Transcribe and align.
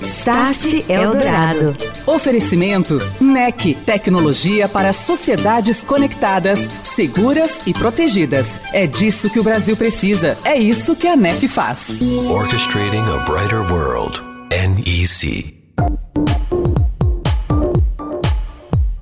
Start 0.00 0.88
Eldorado. 0.88 1.76
Oferecimento 2.06 2.98
NEC, 3.20 3.74
tecnologia 3.74 4.68
para 4.68 4.92
sociedades 4.92 5.82
conectadas, 5.82 6.60
seguras 6.84 7.66
e 7.66 7.74
protegidas. 7.74 8.60
É 8.72 8.86
disso 8.86 9.30
que 9.30 9.40
o 9.40 9.42
Brasil 9.42 9.76
precisa. 9.76 10.38
É 10.44 10.56
isso 10.56 10.94
que 10.94 11.08
a 11.08 11.16
NEC 11.16 11.48
faz. 11.48 11.90
Orchestrating 12.30 13.02
a 13.02 13.16
brighter 13.24 13.68
world. 13.68 14.22
NEC. 14.52 15.58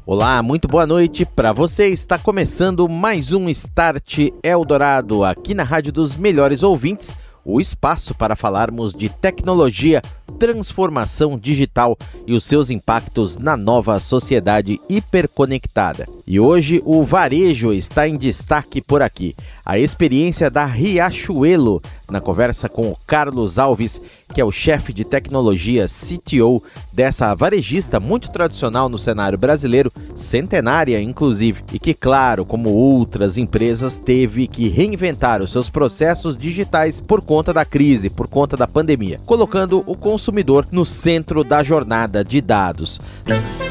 Olá, 0.07 0.43
muito 0.43 0.67
boa 0.67 0.87
noite 0.87 1.27
para 1.27 1.53
você. 1.53 1.89
Está 1.89 2.17
começando 2.17 2.89
mais 2.89 3.31
um 3.31 3.47
Start 3.51 4.21
Eldorado 4.43 5.23
aqui 5.23 5.53
na 5.53 5.65
Rádio 5.65 5.93
dos 5.93 6.17
Melhores 6.17 6.63
Ouvintes 6.63 7.15
o 7.47 7.61
espaço 7.61 8.13
para 8.13 8.35
falarmos 8.35 8.93
de 8.93 9.09
tecnologia, 9.09 10.03
transformação 10.39 11.39
digital 11.39 11.97
e 12.27 12.33
os 12.35 12.45
seus 12.45 12.71
impactos 12.71 13.37
na 13.37 13.57
nova 13.57 13.99
sociedade 13.99 14.81
hiperconectada. 14.89 16.07
E 16.27 16.41
hoje 16.41 16.83
o 16.85 17.05
varejo 17.05 17.73
está 17.73 18.09
em 18.09 18.17
destaque 18.17 18.81
por 18.81 19.03
aqui. 19.03 19.35
A 19.65 19.79
experiência 19.79 20.51
da 20.51 20.65
Riachuelo, 20.65 21.81
na 22.11 22.21
conversa 22.21 22.69
com 22.69 22.83
o 22.83 22.97
Carlos 23.07 23.59
Alves, 23.59 24.01
que 24.33 24.41
é 24.41 24.45
o 24.45 24.53
chefe 24.53 24.93
de 24.93 25.05
tecnologia 25.05 25.87
CTO 25.87 26.63
dessa 26.93 27.35
varejista 27.35 28.01
muito 28.01 28.31
tradicional 28.31 28.89
no 28.89 28.99
cenário 28.99 29.39
brasileiro, 29.39 29.93
centenária 30.15 31.01
inclusive, 31.01 31.63
e 31.73 31.79
que, 31.79 31.95
claro, 31.95 32.45
como 32.45 32.71
outras 32.71 33.37
empresas, 33.37 33.97
teve 33.97 34.47
que 34.47 34.69
reinventar 34.69 35.43
os 35.43 35.53
seus 35.53 35.69
processos 35.69 36.39
digitais 36.39 37.01
por 37.01 37.21
conta 37.21 37.53
da 37.53 37.65
crise, 37.65 38.11
por 38.11 38.29
conta 38.29 38.57
da 38.57 38.67
pandemia, 38.67 39.21
colocando 39.27 39.83
o 39.87 39.97
consumidor 40.17 40.67
no 40.73 40.87
centro 40.87 41.45
da 41.45 41.63
jornada 41.63 42.25
de 42.25 42.41
dados. 42.41 42.99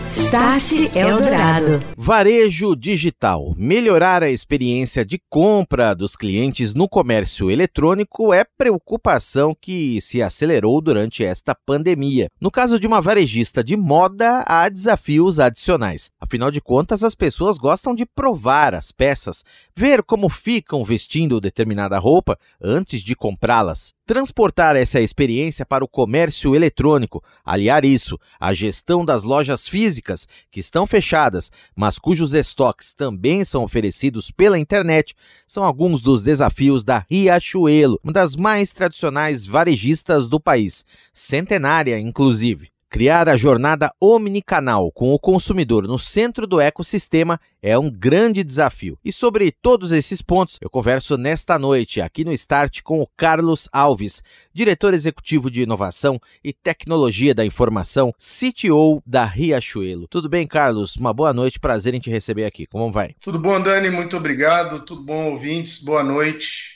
Start 0.05 0.95
Eldorado. 0.95 1.81
Varejo 1.97 2.75
digital. 2.75 3.55
Melhorar 3.57 4.21
a 4.21 4.29
experiência 4.29 5.03
de 5.03 5.19
compra 5.27 5.95
dos 5.95 6.15
clientes 6.15 6.75
no 6.75 6.87
comércio 6.87 7.49
eletrônico 7.49 8.31
é 8.31 8.45
preocupação 8.55 9.57
que 9.59 9.99
se 9.99 10.21
acelerou 10.21 10.79
durante 10.79 11.25
esta 11.25 11.55
pandemia. 11.55 12.29
No 12.39 12.51
caso 12.51 12.79
de 12.79 12.85
uma 12.85 13.01
varejista 13.01 13.63
de 13.63 13.75
moda, 13.75 14.43
há 14.47 14.69
desafios 14.69 15.39
adicionais. 15.39 16.11
Afinal 16.21 16.51
de 16.51 16.61
contas, 16.61 17.03
as 17.03 17.15
pessoas 17.15 17.57
gostam 17.57 17.95
de 17.95 18.05
provar 18.05 18.75
as 18.75 18.91
peças, 18.91 19.43
ver 19.75 20.03
como 20.03 20.29
ficam 20.29 20.85
vestindo 20.85 21.41
determinada 21.41 21.97
roupa 21.97 22.37
antes 22.61 23.01
de 23.01 23.15
comprá-las. 23.15 23.95
Transportar 24.07 24.75
essa 24.75 25.01
experiência 25.01 25.65
para 25.65 25.83
o 25.83 25.87
comércio 25.87 26.55
eletrônico, 26.55 27.23
aliar 27.43 27.83
isso 27.83 28.19
à 28.39 28.53
gestão 28.53 29.03
das 29.03 29.23
lojas 29.23 29.67
físicas 29.67 30.27
que 30.51 30.59
estão 30.59 30.85
fechadas, 30.85 31.51
mas 31.75 31.97
cujos 31.97 32.31
estoques 32.35 32.93
também 32.93 33.43
são 33.43 33.63
oferecidos 33.63 34.29
pela 34.29 34.59
internet, 34.59 35.15
são 35.47 35.63
alguns 35.63 36.03
dos 36.03 36.21
desafios 36.21 36.83
da 36.83 37.03
Riachuelo, 37.09 37.99
uma 38.03 38.13
das 38.13 38.35
mais 38.35 38.71
tradicionais 38.71 39.43
varejistas 39.43 40.29
do 40.29 40.39
país, 40.39 40.85
centenária 41.11 41.97
inclusive. 41.97 42.74
Criar 42.89 43.27
a 43.27 43.35
jornada 43.35 43.91
omnicanal 43.99 44.91
com 44.91 45.13
o 45.13 45.19
consumidor 45.19 45.87
no 45.87 45.99
centro 45.99 46.47
do 46.47 46.61
ecossistema 46.61 47.39
é 47.61 47.77
um 47.77 47.91
grande 47.91 48.43
desafio. 48.43 48.97
E 49.03 49.11
sobre 49.11 49.51
todos 49.51 49.91
esses 49.91 50.21
pontos, 50.21 50.57
eu 50.61 50.69
converso 50.69 51.17
nesta 51.17 51.59
noite 51.59 51.99
aqui 51.99 52.23
no 52.23 52.31
Start 52.31 52.81
com 52.83 53.01
o 53.01 53.07
Carlos 53.17 53.67
Alves, 53.73 54.23
diretor 54.53 54.93
executivo 54.93 55.51
de 55.51 55.63
inovação 55.63 56.21
e 56.43 56.53
tecnologia 56.53 57.35
da 57.35 57.45
informação, 57.45 58.13
CTO 58.17 59.01
da 59.05 59.25
Riachuelo. 59.25 60.07
Tudo 60.07 60.29
bem, 60.29 60.47
Carlos? 60.47 60.95
Uma 60.95 61.13
boa 61.13 61.33
noite, 61.33 61.59
prazer 61.59 61.93
em 61.93 61.99
te 61.99 62.09
receber 62.09 62.45
aqui. 62.45 62.65
Como 62.65 62.91
vai? 62.91 63.15
Tudo 63.19 63.39
bom, 63.39 63.59
Dani? 63.59 63.89
Muito 63.89 64.15
obrigado. 64.15 64.85
Tudo 64.85 65.03
bom, 65.03 65.31
ouvintes? 65.31 65.83
Boa 65.83 66.03
noite. 66.03 66.74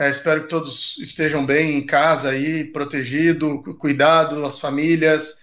É, 0.00 0.08
espero 0.08 0.44
que 0.44 0.48
todos 0.48 0.96
estejam 0.96 1.44
bem 1.44 1.76
em 1.76 1.84
casa 1.84 2.30
aí, 2.30 2.64
protegido, 2.64 3.62
cuidado, 3.78 4.46
as 4.46 4.58
famílias. 4.58 5.42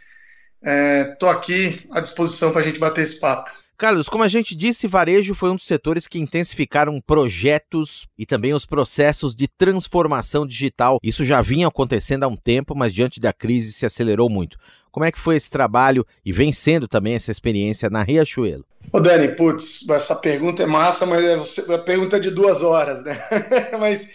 Estou 1.14 1.30
é, 1.30 1.32
aqui 1.32 1.88
à 1.92 2.00
disposição 2.00 2.52
para 2.52 2.62
a 2.62 2.64
gente 2.64 2.80
bater 2.80 3.02
esse 3.02 3.20
papo. 3.20 3.52
Carlos, 3.78 4.10
como 4.10 4.24
a 4.24 4.28
gente 4.28 4.56
disse, 4.56 4.88
varejo 4.88 5.36
foi 5.36 5.52
um 5.52 5.56
dos 5.56 5.68
setores 5.68 6.08
que 6.08 6.18
intensificaram 6.18 7.00
projetos 7.00 8.08
e 8.18 8.26
também 8.26 8.56
os 8.56 8.66
processos 8.66 9.36
de 9.36 9.48
transformação 9.48 10.48
digital. 10.48 10.98
Isso 11.04 11.24
já 11.24 11.40
vinha 11.40 11.68
acontecendo 11.68 12.24
há 12.24 12.28
um 12.28 12.36
tempo, 12.36 12.74
mas 12.74 12.92
diante 12.92 13.20
da 13.20 13.32
crise 13.32 13.72
se 13.72 13.86
acelerou 13.86 14.28
muito. 14.28 14.58
Como 14.90 15.06
é 15.06 15.12
que 15.12 15.20
foi 15.20 15.36
esse 15.36 15.52
trabalho 15.52 16.04
e 16.26 16.34
vem 16.34 16.52
sendo 16.52 16.88
também 16.88 17.14
essa 17.14 17.30
experiência 17.30 17.92
na 17.92 18.02
Riachuelo? 18.02 18.66
Ô 18.92 19.00
Dani, 19.00 19.36
putz, 19.36 19.88
essa 19.88 20.16
pergunta 20.16 20.64
é 20.64 20.66
massa, 20.66 21.06
mas 21.06 21.24
é 21.70 21.76
a 21.76 21.78
pergunta 21.78 22.20
de 22.20 22.32
duas 22.32 22.64
horas, 22.64 23.04
né? 23.04 23.22
mas 23.80 24.10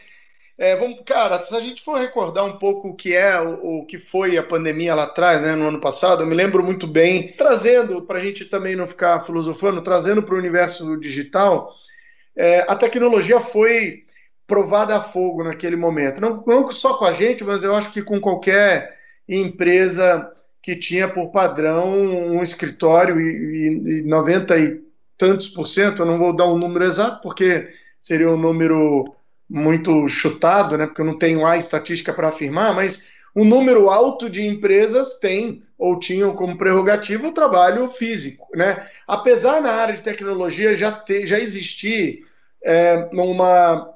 é, 0.58 0.76
vamos, 0.76 1.00
cara, 1.04 1.42
se 1.42 1.54
a 1.56 1.60
gente 1.60 1.82
for 1.82 1.98
recordar 1.98 2.44
um 2.44 2.58
pouco 2.58 2.88
o 2.88 2.94
que 2.94 3.14
é, 3.14 3.40
o, 3.40 3.80
o, 3.80 3.86
que 3.86 3.98
foi 3.98 4.36
a 4.36 4.42
pandemia 4.42 4.94
lá 4.94 5.04
atrás, 5.04 5.40
né, 5.42 5.54
no 5.54 5.68
ano 5.68 5.80
passado, 5.80 6.22
eu 6.22 6.26
me 6.26 6.34
lembro 6.34 6.62
muito 6.62 6.86
bem, 6.86 7.32
trazendo, 7.32 8.02
para 8.02 8.18
a 8.18 8.22
gente 8.22 8.44
também 8.44 8.76
não 8.76 8.86
ficar 8.86 9.20
filosofando, 9.20 9.82
trazendo 9.82 10.22
para 10.22 10.34
o 10.34 10.38
universo 10.38 10.96
digital, 10.98 11.74
é, 12.36 12.60
a 12.68 12.76
tecnologia 12.76 13.40
foi 13.40 14.04
provada 14.46 14.96
a 14.96 15.02
fogo 15.02 15.42
naquele 15.42 15.76
momento. 15.76 16.20
Não, 16.20 16.42
não 16.46 16.70
só 16.70 16.94
com 16.94 17.04
a 17.04 17.12
gente, 17.12 17.42
mas 17.42 17.62
eu 17.62 17.74
acho 17.74 17.92
que 17.92 18.02
com 18.02 18.20
qualquer 18.20 18.98
empresa 19.28 20.30
que 20.60 20.76
tinha 20.76 21.08
por 21.08 21.30
padrão 21.30 21.96
um 21.96 22.42
escritório 22.42 23.20
e, 23.20 23.24
e, 23.24 23.98
e 23.98 24.02
90 24.02 24.58
e 24.58 24.80
tantos 25.16 25.48
por 25.48 25.66
cento, 25.66 26.02
eu 26.02 26.06
não 26.06 26.19
vou 26.19 26.34
dar 26.34 26.46
um 26.46 26.58
número 26.58 26.84
exato, 26.84 27.20
porque 27.22 27.69
seria 27.98 28.30
um 28.30 28.36
número 28.36 29.14
muito 29.52 30.08
chutado, 30.08 30.78
né, 30.78 30.86
porque 30.86 31.02
eu 31.02 31.04
não 31.04 31.18
tenho 31.18 31.44
a 31.44 31.58
estatística 31.58 32.10
para 32.10 32.28
afirmar, 32.28 32.74
mas 32.74 33.08
um 33.36 33.44
número 33.44 33.90
alto 33.90 34.30
de 34.30 34.46
empresas 34.46 35.18
tem 35.18 35.60
ou 35.78 35.98
tinham 35.98 36.34
como 36.34 36.56
prerrogativa 36.56 37.26
o 37.26 37.32
trabalho 37.32 37.86
físico. 37.88 38.48
Né? 38.54 38.86
Apesar 39.06 39.60
na 39.60 39.72
área 39.72 39.94
de 39.94 40.02
tecnologia 40.02 40.74
já, 40.74 40.90
ter, 40.90 41.26
já 41.26 41.38
existir 41.38 42.24
é, 42.64 43.10
uma, 43.12 43.94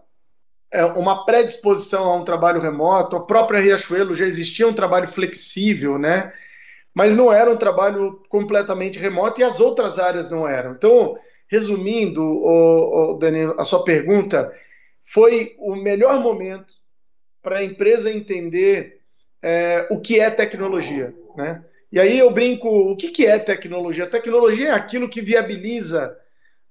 é, 0.71 0.85
uma 0.85 1.25
predisposição 1.25 2.05
a 2.05 2.17
um 2.17 2.25
trabalho 2.25 2.61
remoto, 2.61 3.17
a 3.17 3.25
própria 3.25 3.61
Riachuelo 3.61 4.15
já 4.15 4.27
existia 4.27 4.69
um 4.69 4.75
trabalho 4.75 5.09
flexível, 5.09 5.99
né? 5.99 6.35
mas 6.95 7.17
não 7.17 7.33
era 7.33 7.51
um 7.51 7.57
trabalho 7.57 8.23
completamente 8.29 8.99
remoto 8.99 9.41
e 9.41 9.45
as 9.45 9.59
outras 9.59 9.99
áreas 9.99 10.31
não 10.31 10.47
eram. 10.47 10.73
Então, 10.73 11.17
resumindo, 11.49 12.23
o, 12.23 13.13
o 13.13 13.15
Danilo, 13.15 13.55
a 13.59 13.65
sua 13.65 13.85
pergunta, 13.85 14.53
foi 15.07 15.55
o 15.59 15.77
melhor 15.77 16.19
momento 16.19 16.75
para 17.41 17.59
a 17.59 17.65
empresa 17.65 18.11
entender 18.11 19.01
é, 19.41 19.87
o 19.89 20.01
que 20.01 20.19
é 20.19 20.29
tecnologia. 20.29 21.15
Né? 21.37 21.65
E 21.93 22.01
aí 22.01 22.19
eu 22.19 22.29
brinco, 22.33 22.69
o 22.69 22.97
que, 22.97 23.11
que 23.11 23.25
é 23.25 23.39
tecnologia? 23.39 24.07
Tecnologia 24.09 24.71
é 24.71 24.73
aquilo 24.73 25.09
que 25.09 25.23
viabiliza 25.23 26.17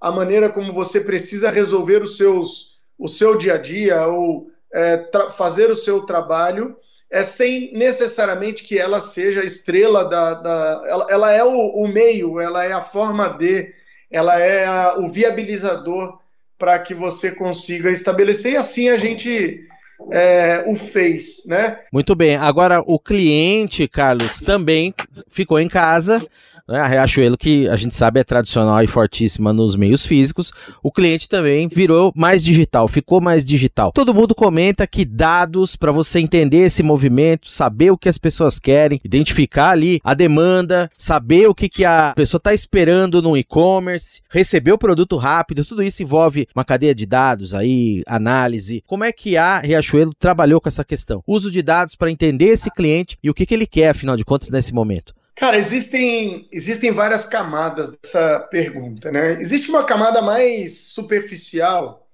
a 0.01 0.11
maneira 0.11 0.49
como 0.49 0.73
você 0.73 0.99
precisa 0.99 1.49
resolver 1.49 2.03
os 2.03 2.17
seus, 2.17 2.77
o 2.99 3.07
seu 3.07 3.37
dia 3.37 3.53
a 3.53 3.57
dia 3.57 4.05
ou 4.07 4.51
é, 4.73 5.09
fazer 5.37 5.71
o 5.71 5.75
seu 5.75 6.01
trabalho 6.01 6.75
é 7.09 7.23
sem 7.23 7.71
necessariamente 7.73 8.63
que 8.63 8.77
ela 8.77 8.99
seja 8.99 9.39
a 9.39 9.45
estrela 9.45 10.03
da. 10.03 10.33
da 10.33 10.83
ela, 10.85 11.07
ela 11.09 11.31
é 11.31 11.43
o, 11.43 11.69
o, 11.69 11.87
meio, 11.87 12.41
ela 12.41 12.65
é 12.65 12.73
a 12.73 12.81
forma 12.81 13.29
de, 13.29 13.73
ela 14.11 14.37
é 14.37 14.65
a, 14.65 14.97
o 14.97 15.07
viabilizador 15.07 16.19
para 16.57 16.79
que 16.79 16.93
você 16.93 17.31
consiga 17.31 17.91
estabelecer, 17.91 18.53
e 18.53 18.57
assim 18.57 18.89
a 18.89 18.97
gente 18.97 19.67
é, 20.11 20.63
o 20.67 20.75
fez, 20.75 21.45
né? 21.45 21.79
Muito 21.91 22.15
bem. 22.15 22.35
Agora, 22.35 22.81
o 22.85 22.99
cliente, 22.99 23.87
Carlos, 23.87 24.41
também 24.41 24.93
ficou 25.29 25.59
em 25.59 25.67
casa 25.67 26.25
né? 26.67 26.79
A 26.79 26.87
Riachuelo, 26.87 27.37
que 27.37 27.67
a 27.67 27.75
gente 27.75 27.95
sabe 27.95 28.19
é 28.19 28.23
tradicional 28.23 28.83
e 28.83 28.87
fortíssima 28.87 29.53
nos 29.53 29.75
meios 29.75 30.05
físicos, 30.05 30.51
o 30.81 30.91
cliente 30.91 31.29
também 31.29 31.67
virou 31.67 32.11
mais 32.15 32.43
digital, 32.43 32.87
ficou 32.87 33.21
mais 33.21 33.45
digital. 33.45 33.91
Todo 33.91 34.13
mundo 34.13 34.33
comenta 34.33 34.87
que 34.87 35.05
dados 35.05 35.75
para 35.75 35.91
você 35.91 36.19
entender 36.19 36.65
esse 36.65 36.83
movimento, 36.83 37.49
saber 37.49 37.91
o 37.91 37.97
que 37.97 38.09
as 38.09 38.17
pessoas 38.17 38.59
querem, 38.59 38.99
identificar 39.03 39.71
ali 39.71 39.99
a 40.03 40.13
demanda, 40.13 40.89
saber 40.97 41.47
o 41.47 41.55
que, 41.55 41.69
que 41.69 41.85
a 41.85 42.13
pessoa 42.15 42.39
está 42.39 42.53
esperando 42.53 43.21
no 43.21 43.37
e-commerce, 43.37 44.21
receber 44.29 44.71
o 44.71 44.77
produto 44.77 45.17
rápido, 45.17 45.65
tudo 45.65 45.83
isso 45.83 46.03
envolve 46.03 46.47
uma 46.55 46.65
cadeia 46.65 46.95
de 46.95 47.05
dados 47.05 47.53
aí, 47.53 48.03
análise. 48.07 48.83
Como 48.87 49.03
é 49.03 49.11
que 49.11 49.37
a 49.37 49.59
Riachuelo 49.59 50.13
trabalhou 50.17 50.59
com 50.59 50.69
essa 50.69 50.83
questão? 50.83 51.23
Uso 51.27 51.51
de 51.51 51.61
dados 51.61 51.95
para 51.95 52.11
entender 52.11 52.49
esse 52.49 52.69
cliente 52.71 53.17
e 53.23 53.29
o 53.29 53.33
que, 53.33 53.45
que 53.45 53.53
ele 53.53 53.67
quer, 53.67 53.89
afinal 53.89 54.17
de 54.17 54.25
contas, 54.25 54.49
nesse 54.49 54.73
momento. 54.73 55.14
Cara, 55.35 55.57
existem, 55.57 56.47
existem 56.51 56.91
várias 56.91 57.25
camadas 57.25 57.91
dessa 57.91 58.39
pergunta, 58.39 59.11
né? 59.11 59.33
Existe 59.41 59.69
uma 59.69 59.83
camada 59.83 60.21
mais 60.21 60.79
superficial, 60.79 62.07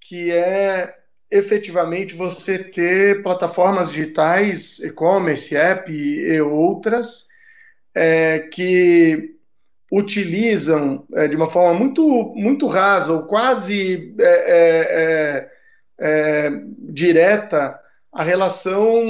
que 0.00 0.32
é, 0.32 0.92
efetivamente 1.30 2.16
você 2.16 2.58
ter 2.58 3.22
plataformas 3.22 3.88
digitais, 3.88 4.80
e-commerce, 4.80 5.56
app 5.56 5.92
e 5.92 6.40
outras 6.40 7.28
é, 7.94 8.40
que 8.40 9.36
utilizam 9.92 11.06
é, 11.14 11.28
de 11.28 11.36
uma 11.36 11.48
forma 11.48 11.78
muito, 11.78 12.34
muito 12.34 12.66
rasa 12.66 13.12
ou 13.12 13.26
quase 13.26 14.14
é, 14.18 14.24
é, 14.24 15.50
é, 16.00 16.46
é 16.46 16.50
direta 16.78 17.78
a 18.12 18.24
relação 18.24 19.04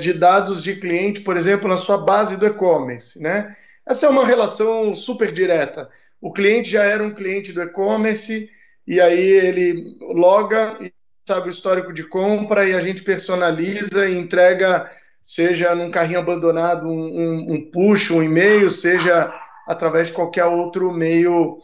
de 0.00 0.12
dados 0.12 0.62
de 0.62 0.76
cliente, 0.76 1.20
por 1.20 1.36
exemplo, 1.36 1.68
na 1.68 1.76
sua 1.76 1.98
base 1.98 2.36
do 2.36 2.46
e-commerce, 2.46 3.20
né? 3.20 3.54
Essa 3.86 4.06
é 4.06 4.08
uma 4.08 4.24
relação 4.24 4.94
super 4.94 5.32
direta. 5.32 5.88
O 6.20 6.32
cliente 6.32 6.70
já 6.70 6.84
era 6.84 7.02
um 7.02 7.14
cliente 7.14 7.52
do 7.52 7.62
e-commerce 7.62 8.48
e 8.86 9.00
aí 9.00 9.20
ele 9.20 9.96
loga 10.00 10.76
e 10.80 10.92
sabe 11.26 11.48
o 11.48 11.50
histórico 11.50 11.92
de 11.92 12.04
compra 12.04 12.68
e 12.68 12.74
a 12.74 12.80
gente 12.80 13.02
personaliza 13.02 14.08
e 14.08 14.16
entrega, 14.16 14.90
seja 15.22 15.74
num 15.74 15.90
carrinho 15.90 16.20
abandonado, 16.20 16.86
um, 16.86 16.90
um, 16.90 17.54
um 17.54 17.70
push, 17.70 18.10
um 18.10 18.22
e-mail, 18.22 18.70
seja 18.70 19.32
através 19.66 20.08
de 20.08 20.14
qualquer 20.14 20.44
outro 20.44 20.92
meio 20.92 21.58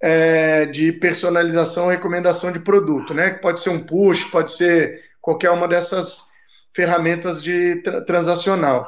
é, 0.00 0.66
de 0.66 0.92
personalização, 0.92 1.88
recomendação 1.88 2.50
de 2.50 2.58
produto, 2.58 3.12
né? 3.12 3.30
Pode 3.30 3.60
ser 3.60 3.70
um 3.70 3.80
push, 3.80 4.24
pode 4.24 4.52
ser 4.52 5.11
qualquer 5.22 5.50
uma 5.50 5.66
dessas 5.66 6.32
ferramentas 6.74 7.42
de 7.42 7.76
tra 7.76 8.04
transacional. 8.04 8.86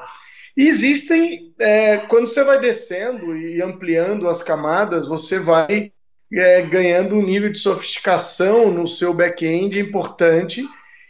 E 0.57 0.69
existem, 0.69 1.55
é, 1.59 1.99
quando 1.99 2.27
você 2.27 2.45
vai 2.45 2.61
descendo 2.61 3.37
e 3.37 3.63
ampliando 3.63 4.29
as 4.29 4.43
camadas, 4.43 5.07
você 5.07 5.39
vai 5.39 5.93
é, 6.33 6.63
ganhando 6.63 7.17
um 7.17 7.23
nível 7.23 7.51
de 7.51 7.59
sofisticação 7.59 8.71
no 8.71 8.87
seu 8.87 9.15
back-end 9.15 9.79
importante. 9.81 10.65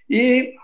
E 0.09 0.55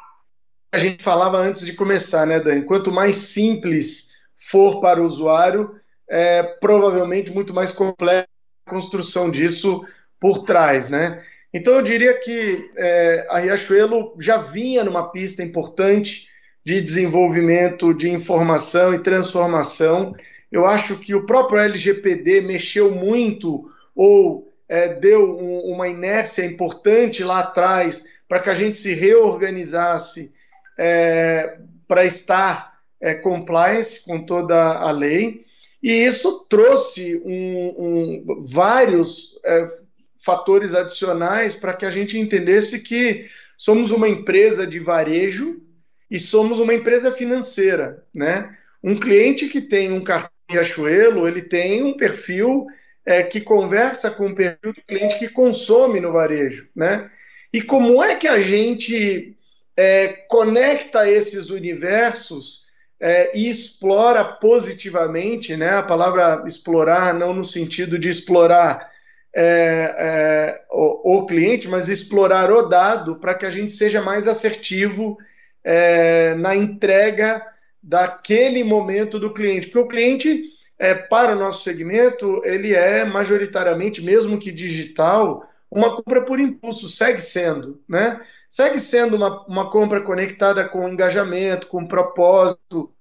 a 0.73 0.79
gente 0.79 1.03
falava 1.03 1.39
antes 1.39 1.67
de 1.67 1.75
começar, 1.75 2.27
né, 2.27 2.39
Dani? 2.39 2.65
Quanto 2.65 2.93
mais 2.93 3.17
simples 3.17 4.11
for 4.37 4.81
para 4.81 5.01
o 5.01 5.05
usuário, 5.05 5.75
é 6.09 6.43
provavelmente 6.43 7.31
muito 7.31 7.53
mais 7.53 7.73
complexa 7.73 8.29
a 8.67 8.71
construção 8.71 9.31
disso 9.31 9.85
por 10.19 10.45
trás, 10.45 10.89
né? 10.89 11.23
Então 11.53 11.75
eu 11.75 11.83
diria 11.83 12.15
que 12.15 12.71
é, 12.77 13.27
a 13.29 13.39
Riachuelo 13.41 14.15
já 14.19 14.37
vinha 14.37 14.85
numa 14.85 15.11
pista 15.11 15.43
importante 15.43 16.29
de 16.65 16.81
desenvolvimento 16.81 17.93
de 17.93 18.09
informação 18.09 18.95
e 18.95 19.03
transformação. 19.03 20.15
Eu 20.53 20.67
acho 20.67 20.97
que 20.97 21.15
o 21.15 21.27
próprio 21.27 21.59
LGPD 21.59 22.41
mexeu 22.43 22.91
muito 22.91 23.71
ou 23.95 24.53
é, 24.69 24.95
deu 24.95 25.37
um, 25.37 25.73
uma 25.73 25.89
inércia 25.89 26.45
importante 26.45 27.25
lá 27.25 27.41
atrás 27.41 28.05
para 28.29 28.39
que 28.39 28.51
a 28.51 28.55
gente 28.55 28.79
se 28.79 28.95
reorganizasse 28.95 30.33
é, 30.79 31.59
para 31.89 32.05
estar 32.05 32.79
é, 33.01 33.15
compliance 33.15 34.05
com 34.05 34.25
toda 34.25 34.79
a 34.79 34.91
lei. 34.93 35.45
E 35.83 35.91
isso 35.91 36.47
trouxe 36.49 37.21
um, 37.25 37.75
um, 37.79 38.39
vários 38.41 39.41
é, 39.45 39.67
fatores 40.25 40.75
adicionais 40.75 41.55
para 41.55 41.73
que 41.73 41.87
a 41.87 41.91
gente 41.91 42.19
entendesse 42.19 42.81
que 42.81 43.27
somos 43.57 43.91
uma 43.91 44.09
empresa 44.09 44.67
de 44.67 44.79
varejo 44.79 45.61
e 46.11 46.19
somos 46.19 46.59
uma 46.59 46.75
empresa 46.75 47.11
financeira, 47.11 48.05
né? 48.15 48.57
Um 48.83 48.99
cliente 48.99 49.49
que 49.49 49.61
tem 49.61 49.93
um 49.93 50.03
cartão 50.03 50.31
Riachuelo, 50.51 51.29
ele 51.29 51.43
tem 51.43 51.83
um 51.83 51.97
perfil 51.97 52.67
é, 53.07 53.23
que 53.23 53.41
conversa 53.41 54.11
com 54.11 54.27
o 54.27 54.35
perfil 54.35 54.73
do 54.73 54.83
cliente 54.83 55.19
que 55.19 55.29
consome 55.29 56.01
no 56.01 56.13
varejo, 56.13 56.69
né? 56.75 57.11
E 57.53 57.63
como 57.63 58.03
é 58.03 58.17
que 58.17 58.29
a 58.29 58.41
gente 58.41 59.37
é, 59.77 60.09
conecta 60.29 61.09
esses 61.09 61.51
universos 61.51 62.67
é, 62.99 63.37
e 63.37 63.49
explora 63.49 64.25
positivamente, 64.25 65.57
né? 65.57 65.71
A 65.71 65.83
palavra 65.83 66.45
explorar 66.47 67.15
não 67.15 67.33
no 67.33 67.45
sentido 67.45 67.99
de 67.99 68.09
explorar 68.09 68.90
é, 69.35 69.95
é, 69.99 70.65
o, 70.71 71.19
o, 71.19 71.27
cliente, 71.27 71.69
mas 71.69 71.89
explorar 71.89 72.51
o 72.51 72.63
dado 72.63 73.17
para 73.17 73.35
que 73.35 73.47
a 73.47 73.51
gente 73.51 73.71
seja 73.71 74.03
mais 74.03 74.27
assertivo 74.27 75.17
é, 75.65 76.35
na 76.35 76.57
entrega 76.57 77.47
daquele 77.83 78.65
momento 78.65 79.19
do 79.19 79.33
cliente, 79.33 79.69
porque 79.69 79.79
o 79.79 79.89
cliente 79.89 80.45
é, 80.79 80.95
para 80.95 81.37
o 81.37 81.39
nosso 81.39 81.63
segmento, 81.63 82.41
ele 82.45 82.75
é 82.75 83.05
majoritariamente, 83.05 84.03
mesmo 84.03 84.39
que 84.39 84.51
digital, 84.51 85.47
uma 85.71 85.95
compra 85.95 86.25
por 86.25 86.41
impulso, 86.41 86.89
segue 86.89 87.21
sendo, 87.21 87.83
né? 87.89 88.21
Segue 88.49 88.79
sendo 88.81 89.15
uma, 89.15 89.47
uma 89.47 89.71
compra 89.71 90.01
conectada 90.01 90.69
com 90.69 90.89
engajamento, 90.89 91.69
com 91.69 91.87
propósito, 91.87 92.93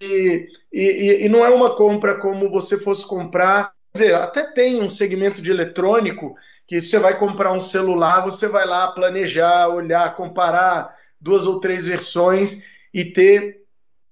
e, 0.00 0.48
e, 0.72 1.24
e 1.24 1.28
não 1.28 1.44
é 1.44 1.50
uma 1.50 1.76
compra 1.76 2.18
como 2.20 2.50
você 2.50 2.78
fosse 2.78 3.06
comprar. 3.06 3.73
Dizer, 3.96 4.14
até 4.14 4.42
tem 4.52 4.82
um 4.82 4.90
segmento 4.90 5.40
de 5.40 5.50
eletrônico 5.50 6.34
que 6.66 6.80
você 6.80 6.98
vai 6.98 7.16
comprar 7.18 7.52
um 7.52 7.60
celular, 7.60 8.22
você 8.22 8.48
vai 8.48 8.66
lá 8.66 8.88
planejar, 8.88 9.68
olhar, 9.68 10.16
comparar 10.16 10.96
duas 11.20 11.46
ou 11.46 11.60
três 11.60 11.84
versões 11.84 12.64
e 12.92 13.04
ter 13.04 13.62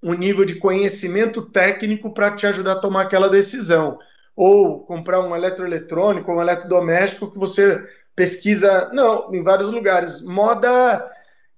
um 0.02 0.14
nível 0.14 0.44
de 0.44 0.56
conhecimento 0.56 1.43
técnico 1.43 2.12
para 2.12 2.34
te 2.34 2.46
ajudar 2.46 2.73
a 2.73 2.81
tomar 2.81 3.02
aquela 3.02 3.29
decisão. 3.29 3.99
Ou 4.37 4.81
comprar 4.84 5.20
um 5.20 5.34
eletroeletrônico, 5.34 6.32
um 6.32 6.40
eletrodoméstico 6.40 7.31
que 7.31 7.38
você 7.38 7.84
pesquisa, 8.14 8.90
não, 8.93 9.34
em 9.34 9.43
vários 9.43 9.70
lugares. 9.70 10.23
Moda 10.23 11.11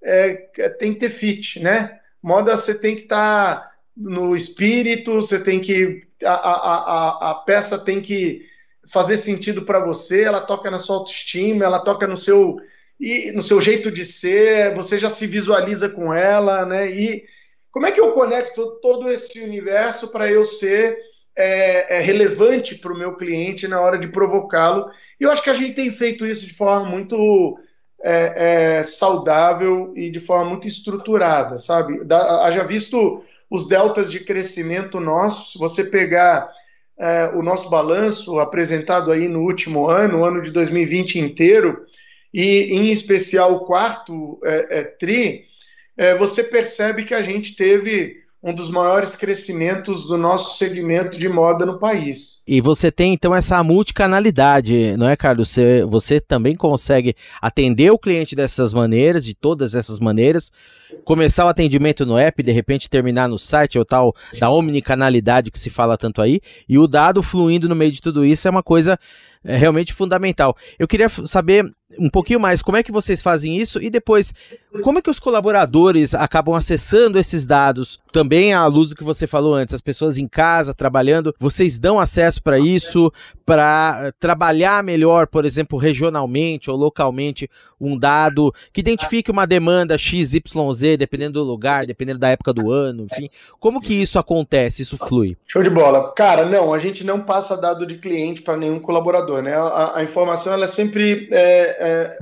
é, 0.03 0.33
tem 0.79 0.93
que 0.93 0.99
ter 0.99 1.09
fit, 1.09 1.59
né? 1.59 1.99
Moda 2.21 2.57
você 2.57 2.73
tem 2.73 2.95
que 2.95 3.03
estar 3.03 3.55
tá 3.55 3.71
no 3.95 4.35
espírito, 4.35 5.15
você 5.15 5.39
tem 5.39 5.59
que. 5.59 6.04
A, 6.23 6.33
a, 6.33 7.29
a, 7.29 7.31
a 7.31 7.35
peça 7.35 7.77
tem 7.77 8.01
que 8.01 8.45
fazer 8.91 9.17
sentido 9.17 9.63
para 9.63 9.79
você, 9.79 10.23
ela 10.23 10.41
toca 10.41 10.69
na 10.69 10.79
sua 10.79 10.97
autoestima, 10.97 11.65
ela 11.65 11.79
toca 11.79 12.07
no 12.07 12.15
seu 12.15 12.57
e 12.99 13.31
no 13.33 13.41
seu 13.41 13.59
jeito 13.59 13.91
de 13.91 14.05
ser, 14.05 14.73
você 14.73 14.97
já 14.97 15.09
se 15.09 15.27
visualiza 15.27 15.89
com 15.89 16.13
ela, 16.13 16.65
né? 16.65 16.89
E 16.89 17.25
como 17.69 17.85
é 17.85 17.91
que 17.91 17.99
eu 17.99 18.13
conecto 18.13 18.79
todo 18.81 19.11
esse 19.11 19.41
universo 19.41 20.07
para 20.09 20.31
eu 20.31 20.45
ser 20.45 20.97
é, 21.35 21.97
é, 21.97 21.99
relevante 21.99 22.75
para 22.75 22.93
o 22.93 22.97
meu 22.97 23.17
cliente 23.17 23.67
na 23.67 23.81
hora 23.81 23.97
de 23.97 24.07
provocá-lo? 24.07 24.89
E 25.19 25.25
eu 25.25 25.31
acho 25.31 25.43
que 25.43 25.49
a 25.49 25.53
gente 25.53 25.73
tem 25.73 25.91
feito 25.91 26.25
isso 26.25 26.45
de 26.47 26.53
forma 26.53 26.89
muito 26.89 27.59
é, 28.01 28.77
é 28.77 28.83
saudável 28.83 29.91
e 29.95 30.09
de 30.09 30.21
forma 30.21 30.51
muito 30.51 30.67
estruturada, 30.67 31.57
sabe? 31.57 32.01
Da, 32.05 32.45
haja 32.45 32.63
visto 32.63 33.25
os 33.49 33.67
deltas 33.67 34.11
de 34.11 34.19
crescimento 34.19 34.99
nossos, 34.99 35.53
se 35.53 35.59
você 35.59 35.85
pegar 35.85 36.49
é, 36.99 37.31
o 37.35 37.41
nosso 37.41 37.69
balanço 37.69 38.39
apresentado 38.39 39.11
aí 39.11 39.27
no 39.27 39.41
último 39.41 39.89
ano, 39.89 40.19
o 40.19 40.25
ano 40.25 40.41
de 40.41 40.51
2020 40.51 41.19
inteiro, 41.19 41.85
e 42.33 42.73
em 42.73 42.91
especial 42.91 43.53
o 43.53 43.65
quarto 43.65 44.39
é, 44.43 44.83
TRI, 44.83 45.45
é, 45.97 46.15
você 46.15 46.43
percebe 46.43 47.05
que 47.05 47.13
a 47.13 47.21
gente 47.21 47.55
teve 47.55 48.24
um 48.45 48.53
dos 48.53 48.69
maiores 48.69 49.15
crescimentos 49.15 50.05
do 50.05 50.19
nosso 50.19 50.55
segmento 50.55 51.17
de 51.17 51.27
moda 51.27 51.65
no 51.65 51.79
país. 51.79 52.43
E 52.47 52.61
você 52.61 52.91
tem 52.91 53.11
então 53.11 53.33
essa 53.33 53.63
multicanalidade, 53.63 54.95
não 54.97 55.09
é, 55.09 55.15
Carlos? 55.15 55.49
Você, 55.49 55.83
você 55.83 56.19
também 56.21 56.55
consegue 56.55 57.15
atender 57.41 57.91
o 57.91 57.97
cliente 57.97 58.35
dessas 58.35 58.71
maneiras, 58.71 59.25
de 59.25 59.33
todas 59.33 59.73
essas 59.73 59.99
maneiras, 59.99 60.51
começar 61.03 61.43
o 61.45 61.49
atendimento 61.49 62.05
no 62.05 62.19
app, 62.19 62.43
de 62.43 62.51
repente 62.51 62.87
terminar 62.87 63.27
no 63.27 63.39
site, 63.39 63.79
ou 63.79 63.83
tal 63.83 64.13
da 64.39 64.51
omnicanalidade 64.51 65.49
que 65.49 65.57
se 65.57 65.71
fala 65.71 65.97
tanto 65.97 66.21
aí, 66.21 66.39
e 66.69 66.77
o 66.77 66.87
dado 66.87 67.23
fluindo 67.23 67.67
no 67.67 67.75
meio 67.75 67.91
de 67.91 67.99
tudo 67.99 68.23
isso 68.23 68.47
é 68.47 68.51
uma 68.51 68.61
coisa 68.61 68.99
é, 69.45 69.55
realmente 69.55 69.93
fundamental. 69.93 70.57
Eu 70.77 70.87
queria 70.87 71.07
saber 71.09 71.71
um 71.99 72.09
pouquinho 72.09 72.39
mais 72.39 72.61
como 72.61 72.77
é 72.77 72.83
que 72.83 72.91
vocês 72.91 73.21
fazem 73.21 73.57
isso 73.57 73.81
e 73.81 73.89
depois 73.89 74.33
como 74.81 74.99
é 74.99 75.01
que 75.01 75.09
os 75.09 75.19
colaboradores 75.19 76.13
acabam 76.13 76.55
acessando 76.55 77.17
esses 77.17 77.45
dados 77.45 77.99
também 78.11 78.53
à 78.53 78.65
luz 78.65 78.89
do 78.89 78.95
que 78.95 79.03
você 79.03 79.25
falou 79.27 79.53
antes, 79.53 79.73
as 79.73 79.81
pessoas 79.81 80.17
em 80.17 80.27
casa 80.27 80.73
trabalhando, 80.73 81.33
vocês 81.39 81.79
dão 81.79 81.99
acesso 81.99 82.41
para 82.41 82.59
isso, 82.59 83.13
para 83.45 84.11
trabalhar 84.19 84.83
melhor, 84.83 85.27
por 85.27 85.45
exemplo, 85.45 85.77
regionalmente 85.77 86.69
ou 86.69 86.75
localmente 86.75 87.49
um 87.79 87.97
dado 87.97 88.53
que 88.73 88.81
identifique 88.81 89.29
uma 89.29 89.45
demanda 89.45 89.97
XYZ, 89.97 90.97
dependendo 90.97 91.33
do 91.39 91.43
lugar, 91.43 91.85
dependendo 91.85 92.19
da 92.19 92.29
época 92.29 92.51
do 92.51 92.71
ano, 92.71 93.05
enfim. 93.11 93.29
Como 93.59 93.79
que 93.79 93.93
isso 93.93 94.17
acontece, 94.17 94.81
isso 94.81 94.97
flui? 94.97 95.37
Show 95.45 95.61
de 95.61 95.69
bola. 95.69 96.11
Cara, 96.13 96.45
não, 96.45 96.73
a 96.73 96.79
gente 96.79 97.05
não 97.05 97.21
passa 97.21 97.55
dado 97.55 97.85
de 97.85 97.97
cliente 97.97 98.41
para 98.41 98.57
nenhum 98.57 98.79
colaborador, 98.79 99.43
né? 99.43 99.53
A, 99.55 99.99
a 99.99 100.03
informação 100.03 100.53
ela 100.53 100.65
é 100.65 100.69
sempre 100.69 101.27
é, 101.31 101.37
é, 101.39 102.17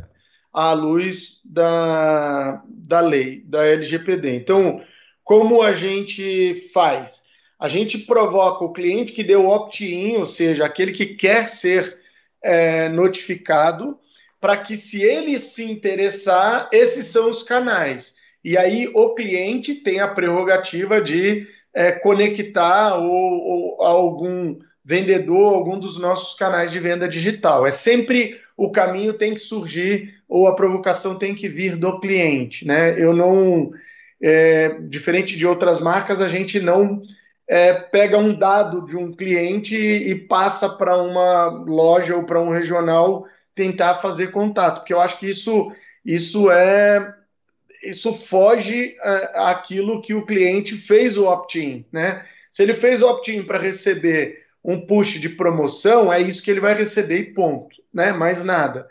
à 0.52 0.74
luz 0.74 1.42
da, 1.46 2.62
da 2.68 3.00
lei, 3.00 3.42
da 3.46 3.66
LGPD. 3.66 4.36
Então, 4.36 4.82
como 5.24 5.62
a 5.62 5.72
gente 5.72 6.54
faz? 6.74 7.24
A 7.64 7.70
gente 7.70 7.98
provoca 8.00 8.66
o 8.66 8.74
cliente 8.74 9.14
que 9.14 9.24
deu 9.24 9.48
opt-in, 9.48 10.18
ou 10.18 10.26
seja, 10.26 10.66
aquele 10.66 10.92
que 10.92 11.06
quer 11.06 11.48
ser 11.48 11.98
é, 12.42 12.90
notificado, 12.90 13.98
para 14.42 14.58
que, 14.58 14.76
se 14.76 15.02
ele 15.02 15.40
se 15.40 15.64
interessar, 15.64 16.68
esses 16.74 17.06
são 17.06 17.30
os 17.30 17.42
canais. 17.42 18.16
E 18.44 18.58
aí 18.58 18.92
o 18.94 19.16
cliente 19.16 19.76
tem 19.76 20.02
a 20.02 20.10
prerrogativa 20.10 21.00
de 21.00 21.48
é, 21.74 21.94
conectar 21.94 22.98
ou, 22.98 23.08
ou 23.08 23.82
algum 23.82 24.60
vendedor, 24.84 25.56
algum 25.56 25.80
dos 25.80 25.98
nossos 25.98 26.38
canais 26.38 26.70
de 26.70 26.82
venda 26.82 27.08
digital. 27.08 27.66
É 27.66 27.72
sempre 27.72 28.42
o 28.58 28.74
caminho 28.74 29.14
tem 29.14 29.34
que 29.34 29.40
surgir 29.40 30.16
ou 30.28 30.50
a 30.50 30.56
provocação 30.58 31.18
tem 31.18 31.34
que 31.34 31.48
vir 31.48 31.78
do 31.78 31.98
cliente, 32.02 32.68
né? 32.68 33.02
Eu 33.02 33.14
não, 33.14 33.72
é, 34.22 34.68
diferente 34.82 35.38
de 35.38 35.48
outras 35.48 35.80
marcas, 35.80 36.20
a 36.20 36.28
gente 36.28 36.60
não 36.60 37.02
é, 37.48 37.74
pega 37.74 38.18
um 38.18 38.34
dado 38.34 38.86
de 38.86 38.96
um 38.96 39.12
cliente 39.12 39.76
e 39.76 40.16
passa 40.16 40.70
para 40.70 40.98
uma 40.98 41.48
loja 41.48 42.16
ou 42.16 42.24
para 42.24 42.42
um 42.42 42.50
regional 42.50 43.26
tentar 43.54 43.96
fazer 43.96 44.32
contato, 44.32 44.80
porque 44.80 44.94
eu 44.94 45.00
acho 45.00 45.20
que 45.20 45.30
isso, 45.30 45.72
isso 46.06 46.50
é 46.50 47.16
isso 47.84 48.14
foge 48.14 48.96
é, 49.04 49.32
aquilo 49.50 50.02
que 50.02 50.14
o 50.14 50.26
cliente 50.26 50.76
fez 50.76 51.18
o 51.18 51.26
opt-in, 51.26 51.86
né? 51.92 52.26
Se 52.50 52.64
ele 52.64 52.74
fez 52.74 53.02
o 53.02 53.10
opt-in 53.10 53.44
para 53.44 53.60
receber 53.60 54.44
um 54.64 54.80
push 54.80 55.20
de 55.20 55.28
promoção, 55.28 56.12
é 56.12 56.22
isso 56.22 56.42
que 56.42 56.50
ele 56.50 56.62
vai 56.62 56.74
receber 56.74 57.18
e 57.18 57.34
ponto, 57.34 57.82
né? 57.94 58.14
Mais 58.14 58.44
nada. 58.44 58.88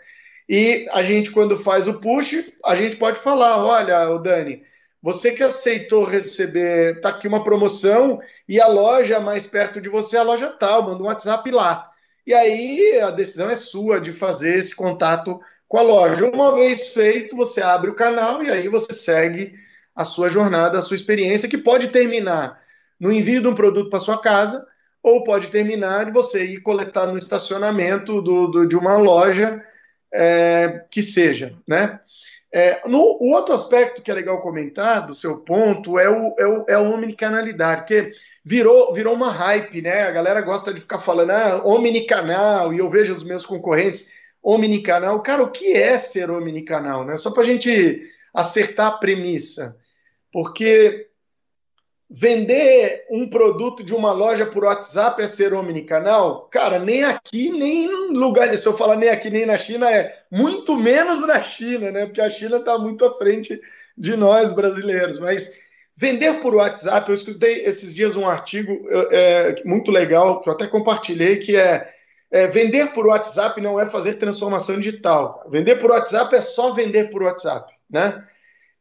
E 0.48 0.86
a 0.92 1.02
gente, 1.02 1.30
quando 1.30 1.56
faz 1.56 1.88
o 1.88 1.94
push, 1.94 2.34
a 2.64 2.76
gente 2.76 2.96
pode 2.96 3.18
falar: 3.18 3.64
olha, 3.64 4.10
o 4.10 4.18
Dani, 4.18 4.62
você 5.02 5.32
que 5.32 5.42
aceitou 5.42 6.04
receber, 6.04 7.00
tá 7.00 7.08
aqui 7.08 7.26
uma 7.26 7.42
promoção 7.42 8.20
e 8.48 8.60
a 8.60 8.68
loja 8.68 9.18
mais 9.18 9.46
perto 9.46 9.80
de 9.80 9.88
você 9.88 10.16
é 10.16 10.20
a 10.20 10.22
loja 10.22 10.48
tal, 10.48 10.84
manda 10.84 11.02
um 11.02 11.06
WhatsApp 11.06 11.50
lá. 11.50 11.90
E 12.24 12.32
aí 12.32 13.00
a 13.00 13.10
decisão 13.10 13.50
é 13.50 13.56
sua 13.56 14.00
de 14.00 14.12
fazer 14.12 14.56
esse 14.56 14.76
contato 14.76 15.40
com 15.66 15.78
a 15.78 15.82
loja. 15.82 16.30
Uma 16.30 16.54
vez 16.54 16.90
feito, 16.90 17.36
você 17.36 17.60
abre 17.60 17.90
o 17.90 17.96
canal 17.96 18.44
e 18.44 18.50
aí 18.50 18.68
você 18.68 18.94
segue 18.94 19.54
a 19.94 20.04
sua 20.04 20.28
jornada, 20.28 20.78
a 20.78 20.82
sua 20.82 20.94
experiência, 20.94 21.48
que 21.48 21.58
pode 21.58 21.88
terminar 21.88 22.60
no 22.98 23.10
envio 23.10 23.42
de 23.42 23.48
um 23.48 23.54
produto 23.54 23.90
para 23.90 23.98
sua 23.98 24.20
casa, 24.20 24.64
ou 25.02 25.24
pode 25.24 25.50
terminar 25.50 26.04
de 26.04 26.12
você 26.12 26.44
ir 26.44 26.60
coletar 26.60 27.06
no 27.06 27.18
estacionamento 27.18 28.22
do, 28.22 28.46
do 28.46 28.66
de 28.68 28.76
uma 28.76 28.96
loja 28.96 29.60
é, 30.14 30.84
que 30.88 31.02
seja, 31.02 31.54
né? 31.66 31.98
É, 32.54 32.86
no, 32.86 33.16
o 33.18 33.32
outro 33.32 33.54
aspecto 33.54 34.02
que 34.02 34.10
é 34.10 34.14
legal 34.14 34.42
comentar 34.42 35.06
do 35.06 35.14
seu 35.14 35.40
ponto 35.40 35.98
é 35.98 36.08
o, 36.08 36.34
é 36.38 36.46
o, 36.46 36.64
é 36.68 36.74
a 36.74 36.80
omnicanalidade, 36.80 37.80
porque 37.80 38.12
virou, 38.44 38.92
virou 38.92 39.14
uma 39.14 39.32
hype, 39.32 39.80
né? 39.80 40.02
A 40.02 40.10
galera 40.10 40.40
gosta 40.42 40.72
de 40.72 40.80
ficar 40.80 40.98
falando, 40.98 41.30
ah, 41.30 41.62
omnicanal, 41.64 42.74
e 42.74 42.78
eu 42.78 42.90
vejo 42.90 43.14
os 43.14 43.24
meus 43.24 43.46
concorrentes 43.46 44.12
omnicanal. 44.42 45.22
Cara, 45.22 45.42
o 45.42 45.50
que 45.50 45.72
é 45.72 45.96
ser 45.96 46.30
omnicanal? 46.30 47.06
Né? 47.06 47.16
Só 47.16 47.30
para 47.30 47.42
a 47.42 47.46
gente 47.46 48.02
acertar 48.34 48.88
a 48.88 48.98
premissa. 48.98 49.78
Porque 50.30 51.08
vender 52.12 53.06
um 53.10 53.26
produto 53.26 53.82
de 53.82 53.94
uma 53.94 54.12
loja 54.12 54.44
por 54.44 54.64
WhatsApp 54.64 55.22
é 55.22 55.26
ser 55.26 55.54
omnicanal? 55.54 56.48
Cara, 56.50 56.78
nem 56.78 57.02
aqui, 57.02 57.50
nem 57.50 57.84
em 57.84 58.12
lugar. 58.12 58.56
Se 58.58 58.68
eu 58.68 58.76
falar 58.76 58.96
nem 58.96 59.08
aqui, 59.08 59.30
nem 59.30 59.46
na 59.46 59.56
China, 59.56 59.90
é 59.90 60.14
muito 60.30 60.76
menos 60.76 61.26
na 61.26 61.42
China, 61.42 61.90
né? 61.90 62.04
Porque 62.04 62.20
a 62.20 62.30
China 62.30 62.58
está 62.58 62.76
muito 62.76 63.04
à 63.04 63.14
frente 63.16 63.58
de 63.96 64.14
nós 64.14 64.52
brasileiros. 64.52 65.18
Mas 65.18 65.56
vender 65.96 66.34
por 66.40 66.54
WhatsApp, 66.54 67.08
eu 67.08 67.14
escutei 67.14 67.64
esses 67.64 67.94
dias 67.94 68.14
um 68.14 68.28
artigo 68.28 68.86
é, 69.10 69.62
muito 69.64 69.90
legal, 69.90 70.42
que 70.42 70.50
eu 70.50 70.52
até 70.52 70.66
compartilhei, 70.66 71.36
que 71.36 71.56
é 71.56 71.92
é, 72.32 72.46
vender 72.46 72.94
por 72.94 73.06
WhatsApp 73.06 73.60
não 73.60 73.78
é 73.78 73.84
fazer 73.84 74.14
transformação 74.14 74.76
digital. 74.80 75.46
Vender 75.50 75.76
por 75.76 75.90
WhatsApp 75.90 76.34
é 76.34 76.40
só 76.40 76.72
vender 76.72 77.10
por 77.10 77.22
WhatsApp, 77.22 77.70
né? 77.90 78.24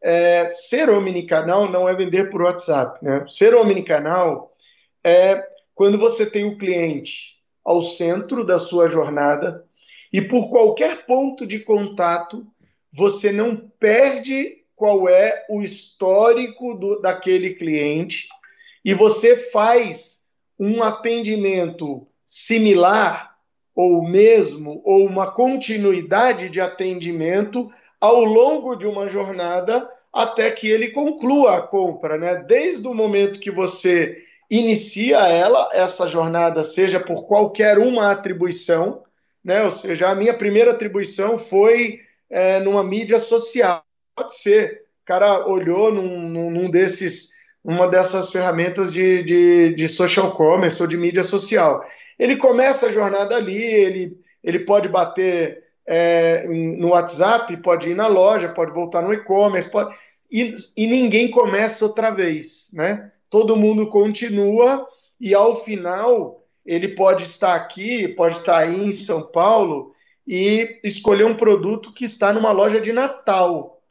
É, 0.03 0.49
ser 0.49 0.89
omnicanal 0.89 1.69
não 1.69 1.87
é 1.87 1.93
vender 1.93 2.29
por 2.29 2.41
WhatsApp, 2.41 3.03
né? 3.03 3.23
Ser 3.27 3.53
omnicanal 3.53 4.55
é 5.03 5.43
quando 5.75 5.97
você 5.97 6.25
tem 6.25 6.45
o 6.45 6.57
cliente 6.57 7.37
ao 7.63 7.81
centro 7.81 8.43
da 8.43 8.57
sua 8.59 8.87
jornada 8.87 9.63
e 10.11 10.21
por 10.21 10.49
qualquer 10.49 11.05
ponto 11.05 11.45
de 11.45 11.59
contato 11.59 12.45
você 12.91 13.31
não 13.31 13.55
perde 13.79 14.57
qual 14.75 15.07
é 15.07 15.45
o 15.49 15.61
histórico 15.61 16.73
do, 16.73 16.99
daquele 16.99 17.53
cliente 17.53 18.27
e 18.83 18.93
você 18.93 19.37
faz 19.37 20.21
um 20.59 20.81
atendimento 20.83 22.07
similar 22.25 23.35
ou 23.75 24.03
mesmo 24.03 24.81
ou 24.83 25.05
uma 25.05 25.31
continuidade 25.31 26.49
de 26.49 26.59
atendimento 26.59 27.71
ao 28.01 28.23
longo 28.25 28.75
de 28.75 28.87
uma 28.87 29.07
jornada 29.07 29.89
até 30.11 30.51
que 30.51 30.67
ele 30.67 30.89
conclua 30.89 31.57
a 31.57 31.61
compra, 31.61 32.17
né? 32.17 32.43
Desde 32.47 32.85
o 32.87 32.93
momento 32.93 33.39
que 33.39 33.51
você 33.51 34.17
inicia 34.49 35.19
ela, 35.27 35.69
essa 35.71 36.07
jornada, 36.07 36.63
seja 36.63 36.99
por 36.99 37.23
qualquer 37.25 37.77
uma 37.77 38.11
atribuição, 38.11 39.03
né? 39.43 39.63
Ou 39.63 39.71
seja, 39.71 40.09
a 40.09 40.15
minha 40.15 40.33
primeira 40.33 40.71
atribuição 40.71 41.37
foi 41.37 41.99
é, 42.29 42.59
numa 42.59 42.83
mídia 42.83 43.19
social. 43.19 43.85
Pode 44.15 44.35
ser. 44.35 44.83
O 45.03 45.05
cara 45.05 45.47
olhou 45.47 45.93
num, 45.93 46.49
num 46.49 46.69
desses, 46.69 47.29
uma 47.63 47.87
dessas 47.87 48.29
ferramentas 48.29 48.91
de, 48.91 49.23
de, 49.23 49.75
de 49.75 49.87
social 49.87 50.31
commerce 50.31 50.81
ou 50.81 50.87
de 50.87 50.97
mídia 50.97 51.23
social 51.23 51.85
ele 52.21 52.37
começa 52.37 52.85
a 52.85 52.91
jornada 52.91 53.35
ali, 53.35 53.59
ele, 53.59 54.15
ele 54.43 54.59
pode 54.59 54.87
bater 54.87 55.60
é, 55.85 56.45
no 56.77 56.89
WhatsApp, 56.89 57.55
pode 57.57 57.89
ir 57.89 57.95
na 57.95 58.07
loja, 58.07 58.49
pode 58.49 58.71
voltar 58.71 59.01
no 59.01 59.13
e-commerce, 59.13 59.69
pode... 59.69 59.95
e, 60.31 60.55
e 60.75 60.87
ninguém 60.87 61.29
começa 61.29 61.85
outra 61.85 62.09
vez, 62.09 62.69
né? 62.73 63.11
Todo 63.29 63.55
mundo 63.55 63.89
continua 63.89 64.85
e 65.19 65.33
ao 65.33 65.63
final 65.63 66.43
ele 66.65 66.89
pode 66.89 67.23
estar 67.23 67.55
aqui, 67.55 68.07
pode 68.09 68.37
estar 68.37 68.59
aí 68.59 68.85
em 68.85 68.91
São 68.91 69.23
Paulo 69.31 69.93
e 70.27 70.79
escolher 70.83 71.25
um 71.25 71.35
produto 71.35 71.93
que 71.93 72.05
está 72.05 72.31
numa 72.31 72.51
loja 72.51 72.79
de 72.79 72.93
Natal. 72.93 73.81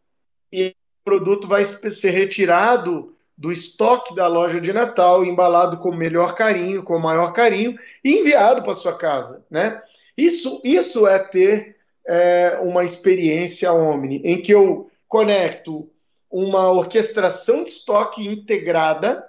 E 0.52 0.68
o 0.68 1.04
produto 1.04 1.48
vai 1.48 1.64
ser 1.64 2.10
retirado 2.10 3.16
do 3.36 3.50
estoque 3.50 4.14
da 4.14 4.26
loja 4.26 4.60
de 4.60 4.72
Natal, 4.72 5.24
embalado 5.24 5.78
com 5.78 5.92
melhor 5.92 6.34
carinho, 6.34 6.82
com 6.82 6.98
maior 6.98 7.32
carinho, 7.32 7.74
e 8.04 8.18
enviado 8.18 8.62
para 8.62 8.74
sua 8.74 8.94
casa, 8.94 9.44
né? 9.50 9.80
Isso, 10.16 10.60
isso 10.62 11.06
é 11.06 11.18
ter 11.18 11.79
é, 12.06 12.58
uma 12.62 12.84
experiência 12.84 13.72
Omni, 13.72 14.22
em 14.24 14.40
que 14.40 14.52
eu 14.52 14.90
conecto 15.08 15.88
uma 16.30 16.70
orquestração 16.70 17.64
de 17.64 17.70
estoque 17.70 18.26
integrada 18.26 19.26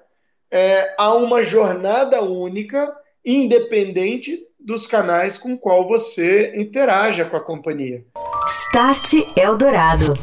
é, 0.51 0.93
a 0.97 1.13
uma 1.15 1.43
jornada 1.43 2.21
única, 2.21 2.93
independente 3.25 4.45
dos 4.59 4.85
canais 4.85 5.37
com 5.37 5.57
qual 5.57 5.87
você 5.87 6.53
interaja 6.55 7.25
com 7.25 7.37
a 7.37 7.43
companhia. 7.43 8.05
Start 8.47 9.13
Eldorado. 9.35 10.13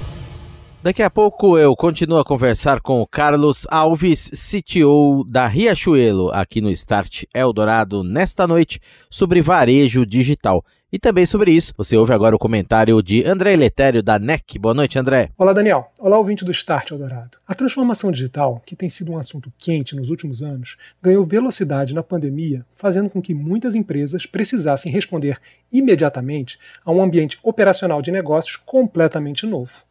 Daqui 0.80 1.02
a 1.02 1.10
pouco 1.10 1.58
eu 1.58 1.74
continuo 1.74 2.18
a 2.18 2.24
conversar 2.24 2.80
com 2.80 3.00
o 3.00 3.06
Carlos 3.06 3.66
Alves, 3.68 4.30
CTO 4.30 5.24
da 5.28 5.48
Riachuelo, 5.48 6.30
aqui 6.32 6.60
no 6.60 6.70
Start 6.70 7.24
Eldorado, 7.34 8.04
nesta 8.04 8.46
noite, 8.46 8.80
sobre 9.10 9.42
varejo 9.42 10.06
digital. 10.06 10.64
E 10.90 10.98
também 10.98 11.26
sobre 11.26 11.50
isso, 11.50 11.74
você 11.76 11.98
ouve 11.98 12.14
agora 12.14 12.34
o 12.34 12.38
comentário 12.38 13.02
de 13.02 13.22
André 13.22 13.54
Letério, 13.56 14.02
da 14.02 14.18
NEC. 14.18 14.58
Boa 14.58 14.72
noite, 14.72 14.98
André. 14.98 15.28
Olá, 15.36 15.52
Daniel. 15.52 15.92
Olá, 16.00 16.16
ouvinte 16.16 16.46
do 16.46 16.50
Start 16.50 16.90
Eldorado. 16.90 17.36
A 17.46 17.54
transformação 17.54 18.10
digital, 18.10 18.62
que 18.64 18.74
tem 18.74 18.88
sido 18.88 19.12
um 19.12 19.18
assunto 19.18 19.52
quente 19.58 19.94
nos 19.94 20.08
últimos 20.08 20.42
anos, 20.42 20.78
ganhou 21.02 21.26
velocidade 21.26 21.92
na 21.92 22.02
pandemia, 22.02 22.64
fazendo 22.74 23.10
com 23.10 23.20
que 23.20 23.34
muitas 23.34 23.74
empresas 23.74 24.24
precisassem 24.24 24.90
responder 24.90 25.38
imediatamente 25.70 26.58
a 26.82 26.90
um 26.90 27.02
ambiente 27.02 27.38
operacional 27.42 28.00
de 28.00 28.10
negócios 28.10 28.56
completamente 28.56 29.44
novo. 29.44 29.82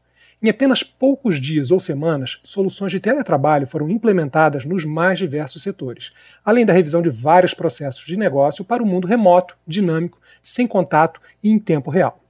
Em 0.41 0.49
apenas 0.49 0.81
poucos 0.81 1.39
dias 1.39 1.69
ou 1.69 1.79
semanas, 1.79 2.39
soluções 2.41 2.91
de 2.91 2.99
teletrabalho 2.99 3.67
foram 3.67 3.87
implementadas 3.87 4.65
nos 4.65 4.83
mais 4.83 5.19
diversos 5.19 5.61
setores, 5.61 6.11
além 6.43 6.65
da 6.65 6.73
revisão 6.73 7.03
de 7.03 7.09
vários 7.09 7.53
processos 7.53 8.03
de 8.03 8.17
negócio 8.17 8.65
para 8.65 8.81
o 8.81 8.85
mundo 8.85 9.07
remoto, 9.07 9.55
dinâmico, 9.67 10.19
sem 10.47 10.65
contato 10.65 11.19
e 11.43 11.49
em 11.51 11.59
tempo 11.59 11.91
real. 11.91 12.23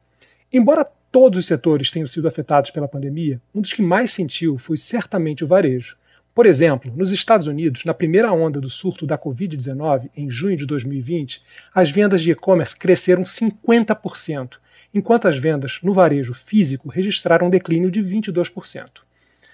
Embora 0.51 0.87
todos 1.11 1.37
os 1.37 1.45
setores 1.45 1.91
tenham 1.91 2.07
sido 2.07 2.27
afetados 2.27 2.71
pela 2.71 2.87
pandemia, 2.87 3.39
um 3.53 3.61
dos 3.61 3.73
que 3.73 3.81
mais 3.81 4.09
sentiu 4.09 4.57
foi 4.57 4.75
certamente 4.75 5.43
o 5.43 5.47
varejo. 5.47 5.95
Por 6.33 6.47
exemplo, 6.47 6.91
nos 6.95 7.11
Estados 7.11 7.45
Unidos, 7.45 7.85
na 7.85 7.93
primeira 7.93 8.31
onda 8.31 8.59
do 8.59 8.71
surto 8.71 9.05
da 9.05 9.19
Covid-19, 9.19 10.09
em 10.17 10.31
junho 10.31 10.57
de 10.57 10.65
2020, 10.65 11.43
as 11.73 11.91
vendas 11.91 12.21
de 12.23 12.31
e-commerce 12.31 12.75
cresceram 12.75 13.21
50%, 13.21 14.57
enquanto 14.91 15.27
as 15.27 15.37
vendas 15.37 15.79
no 15.83 15.93
varejo 15.93 16.33
físico 16.33 16.89
registraram 16.89 17.47
um 17.47 17.51
declínio 17.51 17.91
de 17.91 18.01
22%. 18.01 19.01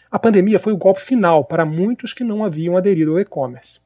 A 0.10 0.18
pandemia 0.18 0.58
foi 0.58 0.72
o 0.72 0.78
golpe 0.78 1.02
final 1.02 1.44
para 1.44 1.66
muitos 1.66 2.14
que 2.14 2.24
não 2.24 2.46
haviam 2.46 2.78
aderido 2.78 3.12
ao 3.12 3.20
e-commerce. 3.20 3.82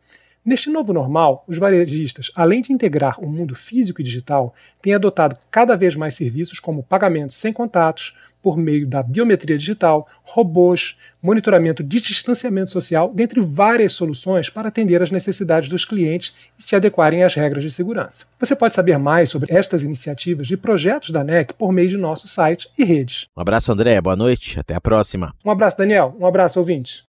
Neste 0.47 0.69
novo 0.69 0.93
normal, 0.93 1.43
os 1.45 1.57
varejistas, 1.57 2.31
além 2.33 2.61
de 2.61 2.71
integrar 2.71 3.19
o 3.19 3.27
mundo 3.27 3.53
físico 3.53 3.99
e 3.99 4.03
digital, 4.03 4.55
têm 4.81 4.93
adotado 4.93 5.35
cada 5.51 5.75
vez 5.75 5.93
mais 5.93 6.13
serviços 6.13 6.57
como 6.57 6.81
pagamentos 6.81 7.35
sem 7.35 7.51
contatos, 7.51 8.15
por 8.41 8.55
meio 8.55 8.87
da 8.87 9.03
biometria 9.03 9.57
digital, 9.57 10.07
robôs, 10.23 10.97
monitoramento 11.21 11.83
de 11.83 11.99
distanciamento 11.99 12.71
social, 12.71 13.11
dentre 13.13 13.41
várias 13.41 13.91
soluções 13.91 14.49
para 14.49 14.69
atender 14.69 15.03
às 15.03 15.11
necessidades 15.11 15.67
dos 15.67 15.83
clientes 15.83 16.33
e 16.57 16.63
se 16.63 16.77
adequarem 16.77 17.25
às 17.25 17.33
regras 17.33 17.61
de 17.61 17.69
segurança. 17.69 18.23
Você 18.39 18.55
pode 18.55 18.73
saber 18.73 18.97
mais 18.97 19.29
sobre 19.29 19.53
estas 19.53 19.83
iniciativas 19.83 20.49
e 20.49 20.55
projetos 20.55 21.09
da 21.09 21.25
NEC 21.25 21.55
por 21.55 21.73
meio 21.73 21.89
de 21.89 21.97
nosso 21.97 22.25
site 22.25 22.69
e 22.77 22.85
redes. 22.85 23.27
Um 23.35 23.41
abraço, 23.41 23.69
André. 23.69 23.99
Boa 23.99 24.15
noite. 24.15 24.57
Até 24.57 24.73
a 24.73 24.79
próxima. 24.79 25.35
Um 25.43 25.51
abraço, 25.51 25.77
Daniel. 25.77 26.15
Um 26.17 26.25
abraço, 26.25 26.57
ouvintes. 26.57 27.05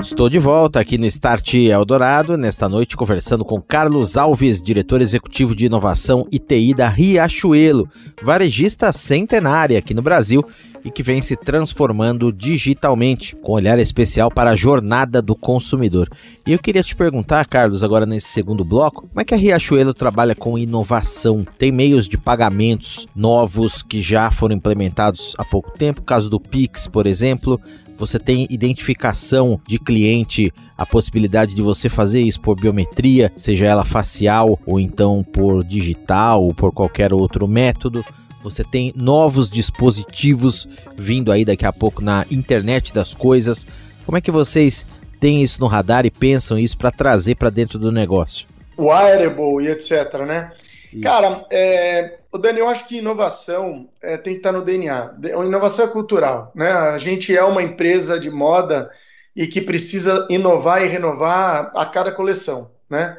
Estou 0.00 0.28
de 0.28 0.38
volta 0.38 0.80
aqui 0.80 0.96
no 0.96 1.06
Start 1.06 1.54
Eldorado, 1.54 2.36
nesta 2.36 2.68
noite 2.68 2.96
conversando 2.96 3.44
com 3.44 3.60
Carlos 3.60 4.16
Alves, 4.16 4.62
diretor 4.62 5.00
executivo 5.02 5.54
de 5.54 5.66
inovação 5.66 6.26
e 6.32 6.38
TI 6.38 6.74
da 6.74 6.88
Riachuelo, 6.88 7.88
varejista 8.22 8.92
centenária 8.92 9.78
aqui 9.78 9.92
no 9.92 10.02
Brasil 10.02 10.44
e 10.84 10.90
que 10.90 11.02
vem 11.02 11.20
se 11.22 11.36
transformando 11.36 12.32
digitalmente, 12.32 13.36
com 13.36 13.52
olhar 13.52 13.78
especial 13.78 14.30
para 14.30 14.50
a 14.50 14.56
jornada 14.56 15.20
do 15.20 15.34
consumidor. 15.34 16.08
E 16.46 16.52
eu 16.52 16.58
queria 16.58 16.82
te 16.82 16.94
perguntar, 16.96 17.46
Carlos, 17.46 17.82
agora 17.84 18.06
nesse 18.06 18.28
segundo 18.28 18.64
bloco, 18.64 19.08
como 19.08 19.20
é 19.20 19.24
que 19.24 19.34
a 19.34 19.36
Riachuelo 19.36 19.94
trabalha 19.94 20.34
com 20.34 20.58
inovação? 20.58 21.46
Tem 21.58 21.70
meios 21.70 22.08
de 22.08 22.16
pagamentos 22.16 23.06
novos 23.14 23.82
que 23.82 24.00
já 24.00 24.30
foram 24.30 24.54
implementados 24.54 25.34
há 25.38 25.44
pouco 25.44 25.70
tempo, 25.72 26.02
caso 26.02 26.30
do 26.30 26.40
Pix, 26.40 26.86
por 26.86 27.06
exemplo, 27.06 27.60
você 28.00 28.18
tem 28.18 28.46
identificação 28.48 29.60
de 29.68 29.78
cliente, 29.78 30.50
a 30.76 30.86
possibilidade 30.86 31.54
de 31.54 31.60
você 31.60 31.90
fazer 31.90 32.22
isso 32.22 32.40
por 32.40 32.58
biometria, 32.58 33.30
seja 33.36 33.66
ela 33.66 33.84
facial 33.84 34.58
ou 34.64 34.80
então 34.80 35.22
por 35.22 35.62
digital 35.62 36.42
ou 36.42 36.54
por 36.54 36.72
qualquer 36.72 37.12
outro 37.12 37.46
método. 37.46 38.02
Você 38.42 38.64
tem 38.64 38.92
novos 38.96 39.50
dispositivos 39.50 40.66
vindo 40.96 41.30
aí 41.30 41.44
daqui 41.44 41.66
a 41.66 41.72
pouco 41.72 42.02
na 42.02 42.26
internet 42.30 42.92
das 42.92 43.14
coisas. 43.14 43.66
Como 44.06 44.16
é 44.16 44.20
que 44.20 44.30
vocês 44.30 44.86
têm 45.18 45.42
isso 45.42 45.60
no 45.60 45.66
radar 45.66 46.06
e 46.06 46.10
pensam 46.10 46.58
isso 46.58 46.76
para 46.78 46.90
trazer 46.90 47.34
para 47.36 47.50
dentro 47.50 47.78
do 47.78 47.92
negócio? 47.92 48.46
Wearable 48.78 49.66
e 49.66 49.68
etc, 49.68 50.14
né? 50.26 50.52
Isso. 50.92 51.02
Cara, 51.02 51.44
é, 51.52 52.18
o 52.32 52.38
Daniel, 52.38 52.64
eu 52.64 52.70
acho 52.70 52.88
que 52.88 52.98
inovação 52.98 53.88
é, 54.02 54.16
tem 54.16 54.32
que 54.34 54.38
estar 54.38 54.52
no 54.52 54.64
DNA. 54.64 55.14
Inovação 55.46 55.84
é 55.84 55.88
cultural, 55.88 56.50
né? 56.54 56.70
A 56.70 56.98
gente 56.98 57.36
é 57.36 57.44
uma 57.44 57.62
empresa 57.62 58.18
de 58.18 58.30
moda 58.30 58.90
e 59.36 59.46
que 59.46 59.60
precisa 59.60 60.26
inovar 60.30 60.82
e 60.82 60.88
renovar 60.88 61.70
a 61.76 61.86
cada 61.86 62.10
coleção, 62.10 62.70
né? 62.88 63.16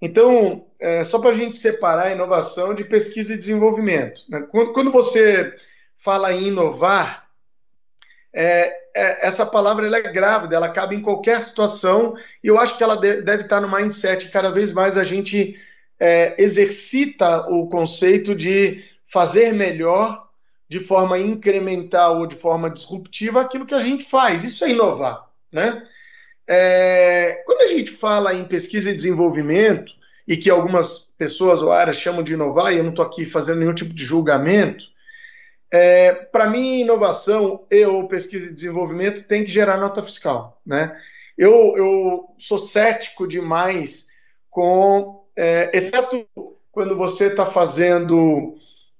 Então, 0.00 0.66
é, 0.80 1.04
só 1.04 1.18
para 1.18 1.30
a 1.30 1.34
gente 1.34 1.56
separar 1.56 2.06
a 2.06 2.12
inovação 2.12 2.72
de 2.72 2.84
pesquisa 2.84 3.34
e 3.34 3.38
desenvolvimento. 3.38 4.22
Né? 4.28 4.46
Quando, 4.50 4.72
quando, 4.72 4.92
você 4.92 5.54
fala 5.96 6.32
em 6.32 6.48
inovar, 6.48 7.28
é, 8.32 8.68
é, 8.94 9.26
essa 9.26 9.44
palavra 9.44 9.86
ela 9.86 9.96
é 9.96 10.12
grávida, 10.12 10.54
ela 10.54 10.68
cabe 10.68 10.94
em 10.94 11.02
qualquer 11.02 11.42
situação 11.42 12.16
e 12.42 12.46
eu 12.46 12.58
acho 12.58 12.76
que 12.76 12.84
ela 12.84 12.96
de, 12.96 13.22
deve 13.22 13.42
estar 13.42 13.60
no 13.60 13.70
mindset. 13.70 14.30
Cada 14.30 14.50
vez 14.50 14.72
mais 14.72 14.96
a 14.96 15.02
gente 15.02 15.58
é, 15.98 16.40
exercita 16.40 17.48
o 17.50 17.68
conceito 17.68 18.34
de 18.34 18.84
fazer 19.04 19.52
melhor 19.52 20.28
de 20.68 20.78
forma 20.78 21.18
incremental 21.18 22.18
ou 22.18 22.26
de 22.26 22.36
forma 22.36 22.70
disruptiva 22.70 23.40
aquilo 23.40 23.66
que 23.66 23.74
a 23.74 23.80
gente 23.80 24.04
faz. 24.04 24.44
Isso 24.44 24.64
é 24.64 24.70
inovar, 24.70 25.28
né? 25.50 25.82
É, 26.48 27.42
quando 27.44 27.60
a 27.60 27.66
gente 27.66 27.90
fala 27.90 28.34
em 28.34 28.44
pesquisa 28.44 28.90
e 28.90 28.94
desenvolvimento, 28.94 29.92
e 30.26 30.36
que 30.36 30.50
algumas 30.50 31.14
pessoas 31.18 31.62
ou 31.62 31.70
áreas 31.70 31.96
chamam 31.96 32.22
de 32.22 32.32
inovar, 32.32 32.72
e 32.72 32.78
eu 32.78 32.82
não 32.82 32.90
estou 32.90 33.04
aqui 33.04 33.26
fazendo 33.26 33.60
nenhum 33.60 33.74
tipo 33.74 33.94
de 33.94 34.04
julgamento, 34.04 34.84
é, 35.70 36.12
para 36.12 36.48
mim, 36.48 36.80
inovação 36.80 37.66
e 37.70 37.84
ou 37.84 38.08
pesquisa 38.08 38.50
e 38.50 38.54
desenvolvimento 38.54 39.26
tem 39.26 39.44
que 39.44 39.50
gerar 39.50 39.76
nota 39.76 40.02
fiscal. 40.02 40.60
Né? 40.64 40.98
Eu, 41.36 41.74
eu 41.76 42.34
sou 42.38 42.58
cético 42.58 43.26
demais 43.26 44.08
com, 44.50 45.24
é, 45.36 45.70
exceto 45.74 46.26
quando 46.72 46.96
você 46.96 47.26
está 47.26 47.44
fazendo 47.44 48.56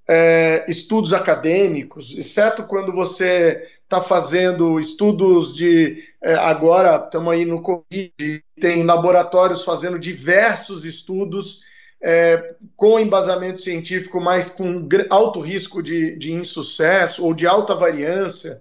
é, 0.06 0.64
estudos 0.68 1.12
acadêmicos, 1.12 2.14
exceto 2.16 2.66
quando 2.66 2.92
você 2.92 3.66
está 3.88 4.03
fazendo 4.03 4.79
estudos 4.79 5.57
de. 5.57 6.05
É, 6.22 6.35
agora 6.35 7.03
estamos 7.03 7.33
aí 7.33 7.46
no 7.46 7.62
Covid, 7.62 8.44
tem 8.61 8.85
laboratórios 8.85 9.64
fazendo 9.64 9.98
diversos 9.98 10.85
estudos 10.85 11.62
é, 12.01 12.55
com 12.77 13.01
embasamento 13.01 13.62
científico, 13.62 14.20
mas 14.20 14.51
com 14.51 14.87
alto 15.09 15.40
risco 15.40 15.83
de, 15.83 16.16
de 16.16 16.33
insucesso 16.33 17.24
ou 17.24 17.33
de 17.33 17.46
alta 17.46 17.74
variância. 17.74 18.61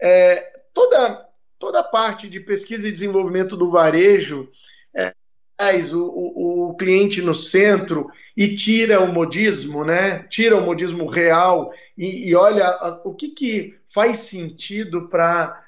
É, 0.00 0.44
toda, 0.74 1.28
toda 1.56 1.78
a 1.78 1.84
parte 1.84 2.28
de 2.28 2.40
pesquisa 2.40 2.88
e 2.88 2.92
desenvolvimento 2.92 3.56
do 3.56 3.70
varejo 3.70 4.50
é, 5.60 5.74
o, 5.92 5.98
o, 5.98 6.70
o, 6.70 6.76
cliente 6.76 7.20
no 7.20 7.34
centro 7.34 8.08
e 8.36 8.54
tira 8.54 9.00
o 9.00 9.12
modismo, 9.12 9.84
né? 9.84 10.24
Tira 10.30 10.56
o 10.56 10.64
modismo 10.64 11.06
real 11.06 11.72
e, 11.96 12.30
e 12.30 12.34
olha 12.36 12.78
o 13.04 13.12
que, 13.12 13.28
que 13.30 13.74
faz 13.92 14.18
sentido 14.18 15.08
para 15.08 15.60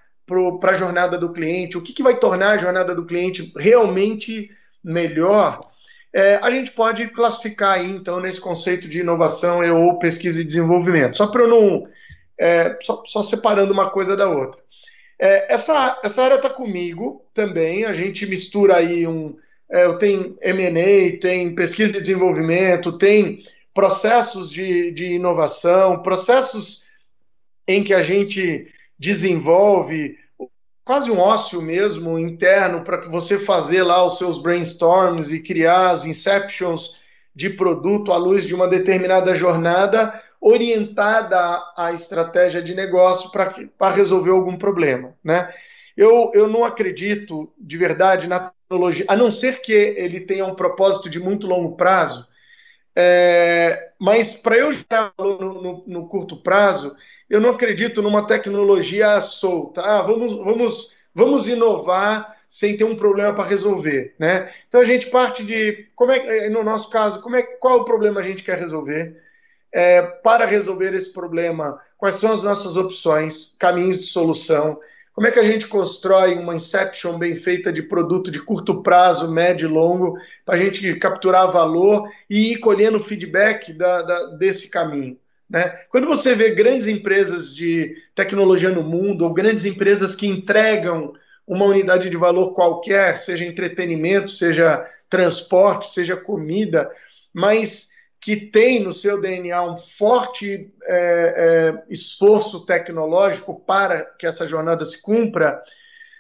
a 0.63 0.75
jornada 0.75 1.19
do 1.19 1.33
cliente, 1.33 1.77
o 1.77 1.83
que, 1.83 1.93
que 1.93 2.05
vai 2.05 2.17
tornar 2.17 2.53
a 2.53 2.59
jornada 2.59 2.95
do 2.95 3.05
cliente 3.05 3.53
realmente 3.57 4.49
melhor. 4.83 5.61
É, 6.13 6.37
a 6.37 6.51
gente 6.51 6.71
pode 6.71 7.09
classificar 7.09 7.75
aí, 7.75 7.91
então, 7.91 8.21
nesse 8.21 8.41
conceito 8.41 8.89
de 8.89 9.01
inovação 9.01 9.61
ou 9.77 9.99
pesquisa 9.99 10.41
e 10.41 10.45
desenvolvimento. 10.45 11.17
Só 11.17 11.27
para 11.27 11.43
eu 11.43 11.49
não. 11.49 11.89
É, 12.39 12.79
só, 12.81 13.03
só, 13.07 13.23
separando 13.23 13.73
uma 13.73 13.91
coisa 13.91 14.17
da 14.17 14.29
outra. 14.29 14.61
É, 15.19 15.53
essa, 15.53 16.01
essa 16.03 16.23
área 16.23 16.37
está 16.37 16.49
comigo 16.49 17.25
também, 17.35 17.85
a 17.85 17.93
gente 17.93 18.25
mistura 18.27 18.77
aí 18.77 19.07
um 19.07 19.37
é, 19.71 19.93
tenho 19.95 20.37
M&A, 20.41 21.21
tem 21.21 21.55
pesquisa 21.55 21.97
e 21.97 22.01
desenvolvimento, 22.01 22.99
tem 22.99 23.45
processos 23.73 24.51
de, 24.51 24.91
de 24.91 25.13
inovação, 25.13 26.03
processos 26.03 26.91
em 27.67 27.85
que 27.85 27.95
a 27.95 28.03
gente 28.03 28.69
desenvolve 28.99 30.17
quase 30.85 31.11
um 31.11 31.19
ócio 31.19 31.63
mesmo 31.63 32.19
interno 32.19 32.83
para 32.83 33.09
você 33.09 33.39
fazer 33.39 33.85
lá 33.85 34.05
os 34.05 34.19
seus 34.19 34.43
brainstorms 34.43 35.31
e 35.31 35.41
criar 35.41 35.91
as 35.91 36.05
inceptions 36.05 36.99
de 37.33 37.49
produto 37.49 38.13
à 38.13 38.17
luz 38.17 38.45
de 38.45 38.55
uma 38.55 38.67
determinada 38.67 39.35
jornada 39.35 40.21
orientada 40.41 41.63
à 41.77 41.93
estratégia 41.93 42.61
de 42.61 42.75
negócio 42.75 43.31
para 43.31 43.91
resolver 43.91 44.31
algum 44.31 44.57
problema, 44.57 45.15
né? 45.23 45.53
Eu, 46.01 46.31
eu 46.33 46.49
não 46.49 46.65
acredito 46.65 47.53
de 47.59 47.77
verdade 47.77 48.27
na 48.27 48.49
tecnologia, 48.49 49.05
a 49.07 49.15
não 49.15 49.31
ser 49.31 49.61
que 49.61 49.71
ele 49.71 50.21
tenha 50.21 50.47
um 50.47 50.55
propósito 50.55 51.11
de 51.11 51.21
muito 51.21 51.47
longo 51.47 51.77
prazo. 51.77 52.27
É, 52.97 53.91
mas 54.01 54.33
para 54.33 54.57
eu 54.57 54.73
gerar 54.73 55.13
valor 55.15 55.39
no, 55.39 55.63
no, 55.63 55.85
no, 55.87 56.09
curto 56.09 56.39
prazo, 56.39 56.97
eu 57.29 57.39
não 57.39 57.51
acredito 57.51 58.01
numa 58.01 58.27
tecnologia 58.27 59.21
solta. 59.21 59.83
Ah, 59.83 60.01
vamos, 60.01 60.33
vamos, 60.43 60.97
vamos 61.15 61.47
inovar 61.47 62.35
sem 62.49 62.79
ter 62.79 62.85
um 62.85 62.97
problema 62.97 63.35
para 63.35 63.51
resolver, 63.51 64.15
né? 64.19 64.51
Então 64.69 64.81
a 64.81 64.87
gente 64.87 65.09
parte 65.09 65.45
de 65.45 65.87
como 65.95 66.13
é, 66.13 66.49
no 66.49 66.65
nosso 66.65 66.89
caso, 66.89 67.21
como 67.21 67.37
é, 67.37 67.43
qual 67.43 67.77
é 67.77 67.81
o 67.83 67.85
problema 67.85 68.21
a 68.21 68.25
gente 68.25 68.43
quer 68.43 68.57
resolver? 68.57 69.23
É, 69.71 70.01
para 70.01 70.47
resolver 70.47 70.95
esse 70.95 71.13
problema, 71.13 71.79
quais 71.99 72.15
são 72.15 72.33
as 72.33 72.43
nossas 72.43 72.79
opções, 72.79 73.55
caminhos 73.59 73.99
de 73.99 74.07
solução? 74.07 74.81
Como 75.13 75.27
é 75.27 75.31
que 75.31 75.39
a 75.39 75.45
gente 75.45 75.67
constrói 75.67 76.35
uma 76.35 76.55
inception 76.55 77.19
bem 77.19 77.35
feita 77.35 77.73
de 77.73 77.83
produto 77.83 78.31
de 78.31 78.41
curto 78.41 78.83
prazo, 78.83 79.31
médio 79.31 79.69
e 79.69 79.73
longo, 79.73 80.17
para 80.45 80.55
a 80.55 80.59
gente 80.59 80.95
capturar 80.97 81.51
valor 81.51 82.09
e 82.29 82.53
ir 82.53 82.59
colhendo 82.59 83.01
feedback 83.01 83.73
da, 83.73 84.03
da, 84.03 84.25
desse 84.37 84.71
caminho? 84.71 85.19
Né? 85.49 85.69
Quando 85.91 86.07
você 86.07 86.35
vê 86.35 86.55
grandes 86.55 86.87
empresas 86.87 87.55
de 87.55 87.97
tecnologia 88.15 88.71
no 88.71 88.85
mundo, 88.85 89.25
ou 89.25 89.35
grandes 89.35 89.65
empresas 89.65 90.15
que 90.15 90.29
entregam 90.29 91.13
uma 91.45 91.65
unidade 91.65 92.09
de 92.09 92.17
valor 92.17 92.55
qualquer, 92.55 93.19
seja 93.19 93.45
entretenimento, 93.45 94.31
seja 94.31 94.87
transporte, 95.09 95.91
seja 95.91 96.17
comida, 96.17 96.89
mas 97.35 97.91
que 98.21 98.37
tem 98.37 98.81
no 98.81 98.93
seu 98.93 99.21
DNA 99.21 99.63
um 99.63 99.77
forte 99.77 100.73
é, 100.85 100.95
é, 101.79 101.83
esforço 101.89 102.67
tecnológico 102.67 103.59
para 103.59 104.05
que 104.05 104.27
essa 104.27 104.47
jornada 104.47 104.85
se 104.85 105.01
cumpra, 105.01 105.63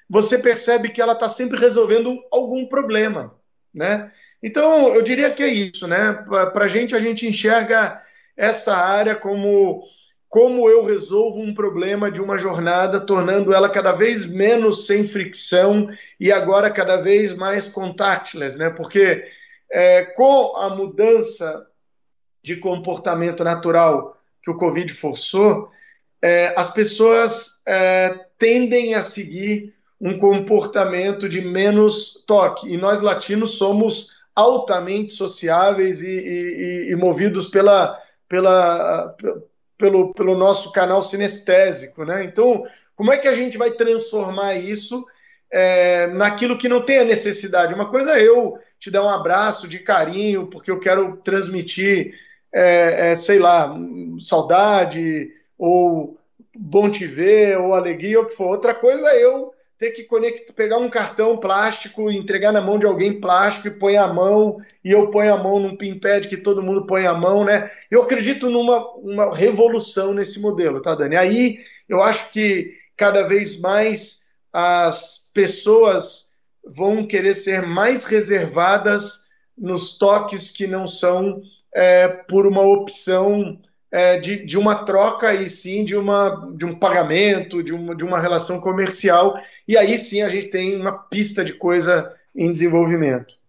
você 0.08 0.38
percebe 0.38 0.88
que 0.88 1.00
ela 1.00 1.12
está 1.12 1.28
sempre 1.28 1.58
resolvendo 1.58 2.18
algum 2.32 2.66
problema, 2.66 3.34
né? 3.72 4.10
Então, 4.42 4.94
eu 4.94 5.02
diria 5.02 5.30
que 5.30 5.42
é 5.42 5.48
isso, 5.48 5.86
né? 5.86 6.24
Para 6.52 6.64
a 6.64 6.68
gente, 6.68 6.96
a 6.96 7.00
gente 7.00 7.26
enxerga 7.26 8.02
essa 8.36 8.74
área 8.74 9.14
como 9.14 9.84
como 10.30 10.70
eu 10.70 10.84
resolvo 10.84 11.40
um 11.40 11.52
problema 11.52 12.08
de 12.08 12.20
uma 12.20 12.38
jornada, 12.38 13.04
tornando 13.04 13.52
ela 13.52 13.68
cada 13.68 13.90
vez 13.90 14.24
menos 14.24 14.86
sem 14.86 15.04
fricção 15.04 15.90
e 16.20 16.30
agora 16.30 16.70
cada 16.70 16.98
vez 16.98 17.34
mais 17.34 17.68
contactless, 17.68 18.56
né? 18.56 18.70
Porque 18.70 19.24
é, 19.70 20.04
com 20.04 20.56
a 20.56 20.70
mudança 20.70 21.66
de 22.42 22.56
comportamento 22.56 23.44
natural 23.44 24.16
que 24.42 24.50
o 24.50 24.56
Covid 24.56 24.92
forçou, 24.92 25.70
é, 26.22 26.54
as 26.56 26.72
pessoas 26.72 27.62
é, 27.66 28.08
tendem 28.38 28.94
a 28.94 29.02
seguir 29.02 29.74
um 30.00 30.18
comportamento 30.18 31.28
de 31.28 31.42
menos 31.42 32.24
toque. 32.26 32.72
E 32.72 32.76
nós 32.76 33.00
latinos 33.00 33.58
somos 33.58 34.20
altamente 34.34 35.12
sociáveis 35.12 36.02
e, 36.02 36.10
e, 36.10 36.92
e 36.92 36.96
movidos 36.96 37.48
pela, 37.48 38.00
pela, 38.28 39.14
pelo, 39.76 40.14
pelo 40.14 40.36
nosso 40.36 40.72
canal 40.72 41.02
sinestésico. 41.02 42.04
Né? 42.04 42.24
Então, 42.24 42.64
como 42.96 43.12
é 43.12 43.18
que 43.18 43.28
a 43.28 43.34
gente 43.34 43.58
vai 43.58 43.70
transformar 43.72 44.54
isso 44.54 45.06
é, 45.50 46.06
naquilo 46.08 46.56
que 46.56 46.68
não 46.68 46.84
tem 46.84 46.98
a 46.98 47.04
necessidade? 47.04 47.74
Uma 47.74 47.90
coisa 47.90 48.18
é 48.18 48.26
eu 48.26 48.58
te 48.78 48.90
dar 48.90 49.02
um 49.02 49.08
abraço 49.08 49.68
de 49.68 49.78
carinho, 49.78 50.46
porque 50.46 50.70
eu 50.70 50.80
quero 50.80 51.18
transmitir, 51.18 52.14
é, 52.52 53.10
é, 53.10 53.16
sei 53.16 53.38
lá, 53.38 53.76
saudade, 54.18 55.30
ou 55.58 56.18
bom 56.56 56.90
te 56.90 57.06
ver, 57.06 57.58
ou 57.58 57.74
alegria, 57.74 58.18
ou 58.18 58.24
o 58.24 58.28
que 58.28 58.34
for. 58.34 58.48
Outra 58.48 58.74
coisa 58.74 59.08
é 59.08 59.24
eu 59.24 59.52
ter 59.78 59.92
que 59.92 60.04
conectar, 60.04 60.52
pegar 60.52 60.76
um 60.76 60.90
cartão 60.90 61.38
plástico, 61.38 62.10
entregar 62.10 62.52
na 62.52 62.60
mão 62.60 62.78
de 62.78 62.84
alguém 62.84 63.18
plástico 63.18 63.68
e 63.68 63.70
põe 63.70 63.96
a 63.96 64.06
mão, 64.06 64.60
e 64.84 64.90
eu 64.90 65.10
ponho 65.10 65.32
a 65.32 65.42
mão 65.42 65.58
num 65.58 65.74
pinpad 65.74 66.28
que 66.28 66.36
todo 66.36 66.62
mundo 66.62 66.86
põe 66.86 67.06
a 67.06 67.14
mão, 67.14 67.46
né? 67.46 67.70
Eu 67.90 68.02
acredito 68.02 68.50
numa 68.50 68.86
uma 68.96 69.34
revolução 69.34 70.12
nesse 70.12 70.38
modelo, 70.38 70.82
tá, 70.82 70.94
Dani? 70.94 71.16
Aí 71.16 71.60
eu 71.88 72.02
acho 72.02 72.30
que 72.30 72.74
cada 72.94 73.22
vez 73.22 73.58
mais 73.58 74.26
as 74.52 75.30
pessoas 75.32 76.34
vão 76.62 77.06
querer 77.06 77.32
ser 77.32 77.62
mais 77.62 78.04
reservadas 78.04 79.30
nos 79.56 79.96
toques 79.96 80.50
que 80.50 80.66
não 80.66 80.86
são 80.86 81.40
é, 81.74 82.08
por 82.08 82.46
uma 82.46 82.62
opção 82.62 83.58
é, 83.90 84.18
de, 84.18 84.44
de 84.44 84.58
uma 84.58 84.84
troca 84.84 85.34
e 85.34 85.48
sim 85.48 85.84
de, 85.84 85.96
uma, 85.96 86.52
de 86.54 86.64
um 86.64 86.78
pagamento, 86.78 87.62
de 87.62 87.72
uma, 87.72 87.94
de 87.94 88.04
uma 88.04 88.20
relação 88.20 88.60
comercial. 88.60 89.36
E 89.66 89.76
aí 89.76 89.98
sim 89.98 90.22
a 90.22 90.28
gente 90.28 90.48
tem 90.48 90.76
uma 90.80 90.98
pista 91.04 91.44
de 91.44 91.52
coisa 91.52 92.14
em 92.34 92.52
desenvolvimento. 92.52 93.39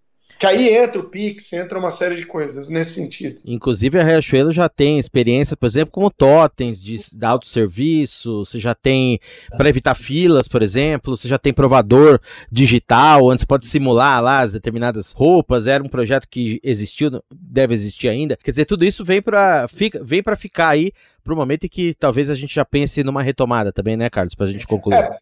Que 0.41 0.47
aí 0.47 0.75
entra 0.75 0.99
o 0.99 1.04
Pix, 1.04 1.54
entra 1.54 1.77
uma 1.77 1.91
série 1.91 2.15
de 2.15 2.25
coisas 2.25 2.67
nesse 2.67 2.95
sentido. 2.95 3.39
Inclusive 3.45 3.99
a 3.99 4.04
Riachuelo 4.04 4.51
já 4.51 4.67
tem 4.67 4.97
experiência, 4.97 5.56
por 5.56 5.67
exemplo, 5.67 5.91
como 5.91 6.10
totens 6.10 6.82
de, 6.82 6.97
de 7.15 7.23
autosserviço, 7.23 8.43
você 8.43 8.60
já 8.60 8.73
tem 8.73 9.19
para 9.56 9.69
evitar 9.69 9.93
filas, 9.93 10.47
por 10.47 10.63
exemplo, 10.63 11.15
você 11.15 11.27
já 11.27 11.38
tem 11.38 11.54
provador 11.54 12.19
digital, 12.51 13.25
onde 13.25 13.41
você 13.41 13.45
pode 13.45 13.67
simular 13.67 14.19
lá 14.19 14.39
as 14.39 14.54
determinadas 14.54 15.12
roupas, 15.12 15.67
era 15.67 15.84
um 15.84 15.88
projeto 15.88 16.27
que 16.27 16.60
existiu, 16.63 17.23
deve 17.32 17.75
existir 17.75 18.10
ainda. 18.10 18.36
Quer 18.36 18.49
dizer, 18.49 18.65
tudo 18.65 18.84
isso 18.84 19.06
vem 19.06 19.21
para 19.21 19.69
vem 20.01 20.23
para 20.23 20.36
ficar 20.36 20.69
aí 20.69 20.91
para 21.23 21.36
o 21.36 21.38
momento 21.38 21.65
em 21.65 21.69
que 21.69 21.93
talvez 21.93 22.32
a 22.32 22.36
gente 22.36 22.56
já 22.56 22.65
pense 22.65 23.04
numa 23.04 23.21
retomada 23.21 23.71
também, 23.71 23.95
né, 23.95 24.10
Carlos, 24.10 24.34
para 24.34 24.47
a 24.47 24.51
gente 24.51 24.65
concluir. 24.65 24.95
É, 24.95 25.19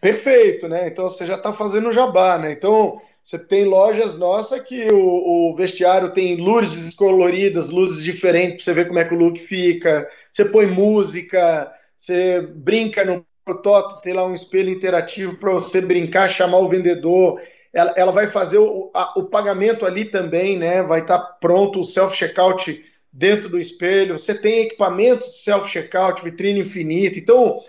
perfeito, 0.00 0.68
né? 0.68 0.88
Então 0.88 1.08
você 1.08 1.26
já 1.26 1.34
está 1.34 1.52
fazendo 1.52 1.92
jabá, 1.92 2.38
né? 2.38 2.52
Então 2.52 3.00
você 3.22 3.38
tem 3.38 3.64
lojas 3.64 4.16
nossas 4.16 4.62
que 4.62 4.88
o, 4.90 5.50
o, 5.50 5.54
vestiário 5.54 6.12
tem 6.12 6.36
luzes 6.36 6.94
coloridas, 6.94 7.68
luzes 7.68 8.02
diferentes, 8.02 8.64
para 8.64 8.64
você 8.64 8.72
ver 8.72 8.88
como 8.88 8.98
é 8.98 9.04
que 9.04 9.14
o 9.14 9.18
look 9.18 9.38
fica. 9.38 10.08
Você 10.32 10.44
põe 10.46 10.66
música, 10.66 11.70
você 11.96 12.40
brinca 12.40 13.04
no 13.04 13.26
protótipo, 13.44 14.00
tem 14.00 14.12
lá 14.12 14.26
um 14.26 14.34
espelho 14.34 14.70
interativo 14.70 15.36
para 15.36 15.52
você 15.52 15.80
brincar, 15.80 16.28
chamar 16.28 16.58
o 16.58 16.68
vendedor. 16.68 17.40
Ela, 17.72 17.92
ela 17.96 18.12
vai 18.12 18.26
fazer 18.26 18.58
o, 18.58 18.90
a, 18.94 19.18
o, 19.18 19.24
pagamento 19.24 19.84
ali 19.84 20.04
também, 20.04 20.56
né? 20.56 20.82
Vai 20.82 21.00
estar 21.00 21.18
tá 21.18 21.36
pronto 21.40 21.80
o 21.80 21.84
self-checkout 21.84 22.82
dentro 23.12 23.48
do 23.48 23.58
espelho. 23.58 24.18
Você 24.18 24.34
tem 24.34 24.60
equipamentos 24.60 25.26
de 25.26 25.38
self-checkout, 25.40 26.22
vitrine 26.22 26.60
infinita. 26.60 27.18
Então, 27.18 27.60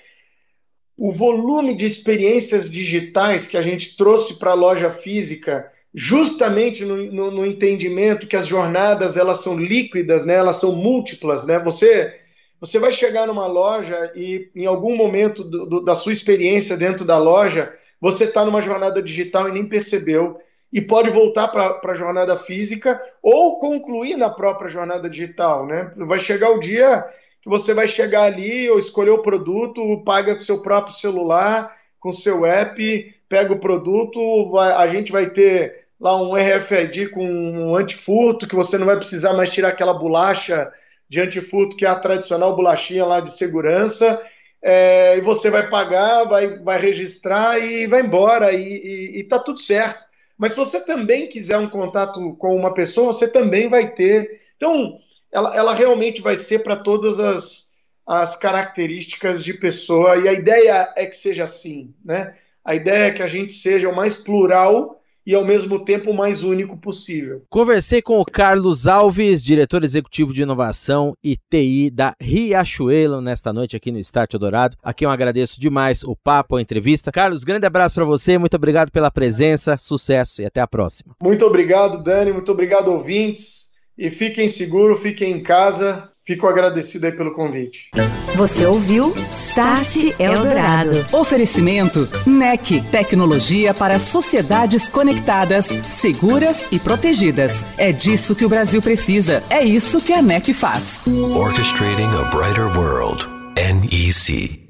o 1.00 1.14
volume 1.14 1.74
de 1.74 1.86
experiências 1.86 2.70
digitais 2.70 3.48
que 3.48 3.56
a 3.56 3.62
gente 3.62 3.96
trouxe 3.96 4.38
para 4.38 4.52
a 4.52 4.56
loja 4.56 4.92
física, 4.92 5.72
justamente 5.96 6.84
no, 6.84 6.98
no, 6.98 7.32
no, 7.32 7.46
entendimento 7.46 8.28
que 8.28 8.36
as 8.36 8.46
jornadas 8.46 9.16
elas 9.16 9.42
são 9.42 9.58
líquidas, 9.58 10.26
né? 10.26 10.34
elas 10.34 10.58
são 10.58 10.74
múltiplas. 10.74 11.46
Né? 11.46 11.58
Você, 11.60 12.14
você 12.60 12.78
vai 12.78 12.92
chegar 12.92 13.26
numa 13.26 13.48
loja 13.48 14.12
e 14.14 14.50
em 14.54 14.66
algum 14.66 14.94
momento 14.94 15.42
do, 15.42 15.66
do, 15.66 15.82
da 15.82 15.96
sua 15.96 16.12
experiência 16.12 16.76
dentro 16.76 17.06
da 17.06 17.18
loja, 17.18 17.72
você 18.02 18.26
está 18.26 18.44
numa 18.44 18.62
jornada 18.62 19.02
digital 19.02 19.48
e 19.48 19.54
nem 19.54 19.66
percebeu. 19.66 20.38
E 20.72 20.82
pode 20.82 21.10
voltar 21.10 21.48
para 21.48 21.80
a 21.82 21.96
jornada 21.96 22.36
física 22.36 23.02
ou 23.24 23.58
concluir 23.58 24.18
na 24.18 24.30
própria 24.30 24.70
jornada 24.70 25.10
digital. 25.10 25.66
Né? 25.66 25.94
Vai 25.96 26.20
chegar 26.20 26.52
o 26.52 26.60
dia 26.60 27.06
você 27.50 27.74
vai 27.74 27.88
chegar 27.88 28.24
ali 28.24 28.70
ou 28.70 28.78
escolher 28.78 29.12
o 29.12 29.22
produto, 29.22 30.04
paga 30.06 30.36
com 30.36 30.42
seu 30.42 30.62
próprio 30.62 30.96
celular, 30.96 31.76
com 32.00 32.12
seu 32.12 32.46
app, 32.46 33.16
pega 33.28 33.54
o 33.54 33.60
produto, 33.60 34.52
vai, 34.52 34.72
a 34.72 34.88
gente 34.88 35.12
vai 35.12 35.30
ter 35.30 35.86
lá 36.00 36.22
um 36.22 36.34
RFID 36.36 37.10
com 37.10 37.26
um 37.26 37.76
antifurto, 37.76 38.48
que 38.48 38.56
você 38.56 38.78
não 38.78 38.86
vai 38.86 38.96
precisar 38.96 39.34
mais 39.34 39.50
tirar 39.50 39.70
aquela 39.70 39.94
bolacha 39.94 40.72
de 41.10 41.20
antifurto 41.20 41.76
que 41.76 41.86
é 41.86 41.90
a 41.90 41.96
tradicional 41.96 42.56
bolachinha 42.56 43.06
lá 43.06 43.20
de 43.20 43.36
segurança, 43.36 44.22
é, 44.62 45.18
e 45.18 45.22
você 45.22 45.50
vai 45.50 45.68
pagar, 45.68 46.26
vai, 46.26 46.60
vai 46.60 46.80
registrar 46.80 47.60
e 47.60 47.88
vai 47.88 48.02
embora, 48.02 48.54
e, 48.54 48.62
e, 48.62 49.20
e 49.20 49.24
tá 49.24 49.40
tudo 49.40 49.60
certo. 49.60 50.06
Mas 50.38 50.52
se 50.52 50.58
você 50.58 50.80
também 50.80 51.28
quiser 51.28 51.58
um 51.58 51.70
contato 51.70 52.36
com 52.36 52.56
uma 52.56 52.74
pessoa, 52.74 53.12
você 53.12 53.28
também 53.28 53.70
vai 53.70 53.92
ter. 53.92 54.40
Então, 54.56 55.00
ela, 55.32 55.56
ela 55.56 55.74
realmente 55.74 56.22
vai 56.22 56.36
ser 56.36 56.60
para 56.60 56.76
todas 56.76 57.20
as, 57.20 57.74
as 58.06 58.36
características 58.36 59.44
de 59.44 59.54
pessoa, 59.54 60.18
e 60.18 60.28
a 60.28 60.34
ideia 60.34 60.94
é 60.96 61.06
que 61.06 61.16
seja 61.16 61.44
assim, 61.44 61.94
né? 62.04 62.36
A 62.64 62.76
ideia 62.76 63.06
é 63.06 63.12
que 63.12 63.24
a 63.24 63.28
gente 63.28 63.54
seja 63.54 63.90
o 63.90 63.96
mais 63.96 64.18
plural 64.18 65.00
e 65.26 65.36
ao 65.36 65.46
mesmo 65.46 65.84
tempo 65.86 66.12
o 66.12 66.14
mais 66.14 66.44
único 66.44 66.76
possível. 66.78 67.44
Conversei 67.50 68.02
com 68.02 68.20
o 68.20 68.26
Carlos 68.26 68.88
Alves, 68.88 69.44
diretor 69.44 69.84
executivo 69.84 70.34
de 70.34 70.42
inovação 70.42 71.14
e 71.24 71.38
TI 71.50 71.92
da 71.92 72.16
Riachuelo 72.20 73.22
nesta 73.22 73.54
noite 73.54 73.76
aqui 73.76 73.92
no 73.92 74.00
Start 74.00 74.32
Dourado. 74.34 74.76
Aqui 74.84 75.06
eu 75.06 75.10
agradeço 75.10 75.60
demais 75.60 76.04
o 76.04 76.16
papo, 76.16 76.56
a 76.56 76.62
entrevista. 76.62 77.12
Carlos, 77.12 77.44
grande 77.44 77.68
abraço 77.68 77.94
para 77.94 78.06
você, 78.06 78.40
muito 78.40 78.56
obrigado 78.56 78.92
pela 78.92 79.12
presença, 79.12 79.78
sucesso 79.78 80.42
e 80.42 80.46
até 80.46 80.62
a 80.62 80.68
próxima. 80.68 81.16
Muito 81.22 81.46
obrigado, 81.46 82.02
Dani, 82.02 82.34
muito 82.34 82.52
obrigado 82.52 82.88
ouvintes. 82.88 83.69
E 84.00 84.10
fiquem 84.10 84.48
seguros, 84.48 85.02
fiquem 85.02 85.34
em 85.34 85.44
casa. 85.44 86.10
Fico 86.26 86.48
agradecido 86.48 87.08
aí 87.08 87.12
pelo 87.12 87.34
convite. 87.34 87.90
Você 88.36 88.66
ouviu 88.66 89.14
Start 89.32 90.14
Eldorado. 90.20 91.06
Oferecimento 91.12 92.08
NEC, 92.26 92.82
tecnologia 92.92 93.74
para 93.74 93.98
sociedades 94.00 94.88
conectadas, 94.88 95.66
seguras 95.90 96.68
e 96.72 96.80
protegidas. 96.80 97.66
É 97.78 97.92
disso 97.92 98.36
que 98.36 98.46
o 98.46 98.50
Brasil 98.50 98.82
precisa. 98.82 99.44
É 99.50 99.64
isso 99.64 100.00
que 100.00 100.14
a 100.14 100.22
NEC 100.22 100.54
faz. 100.54 101.02
Orchestrating 101.06 102.04
a 102.04 102.30
brighter 102.30 102.68
world. 102.78 103.28
NEC. 103.58 104.69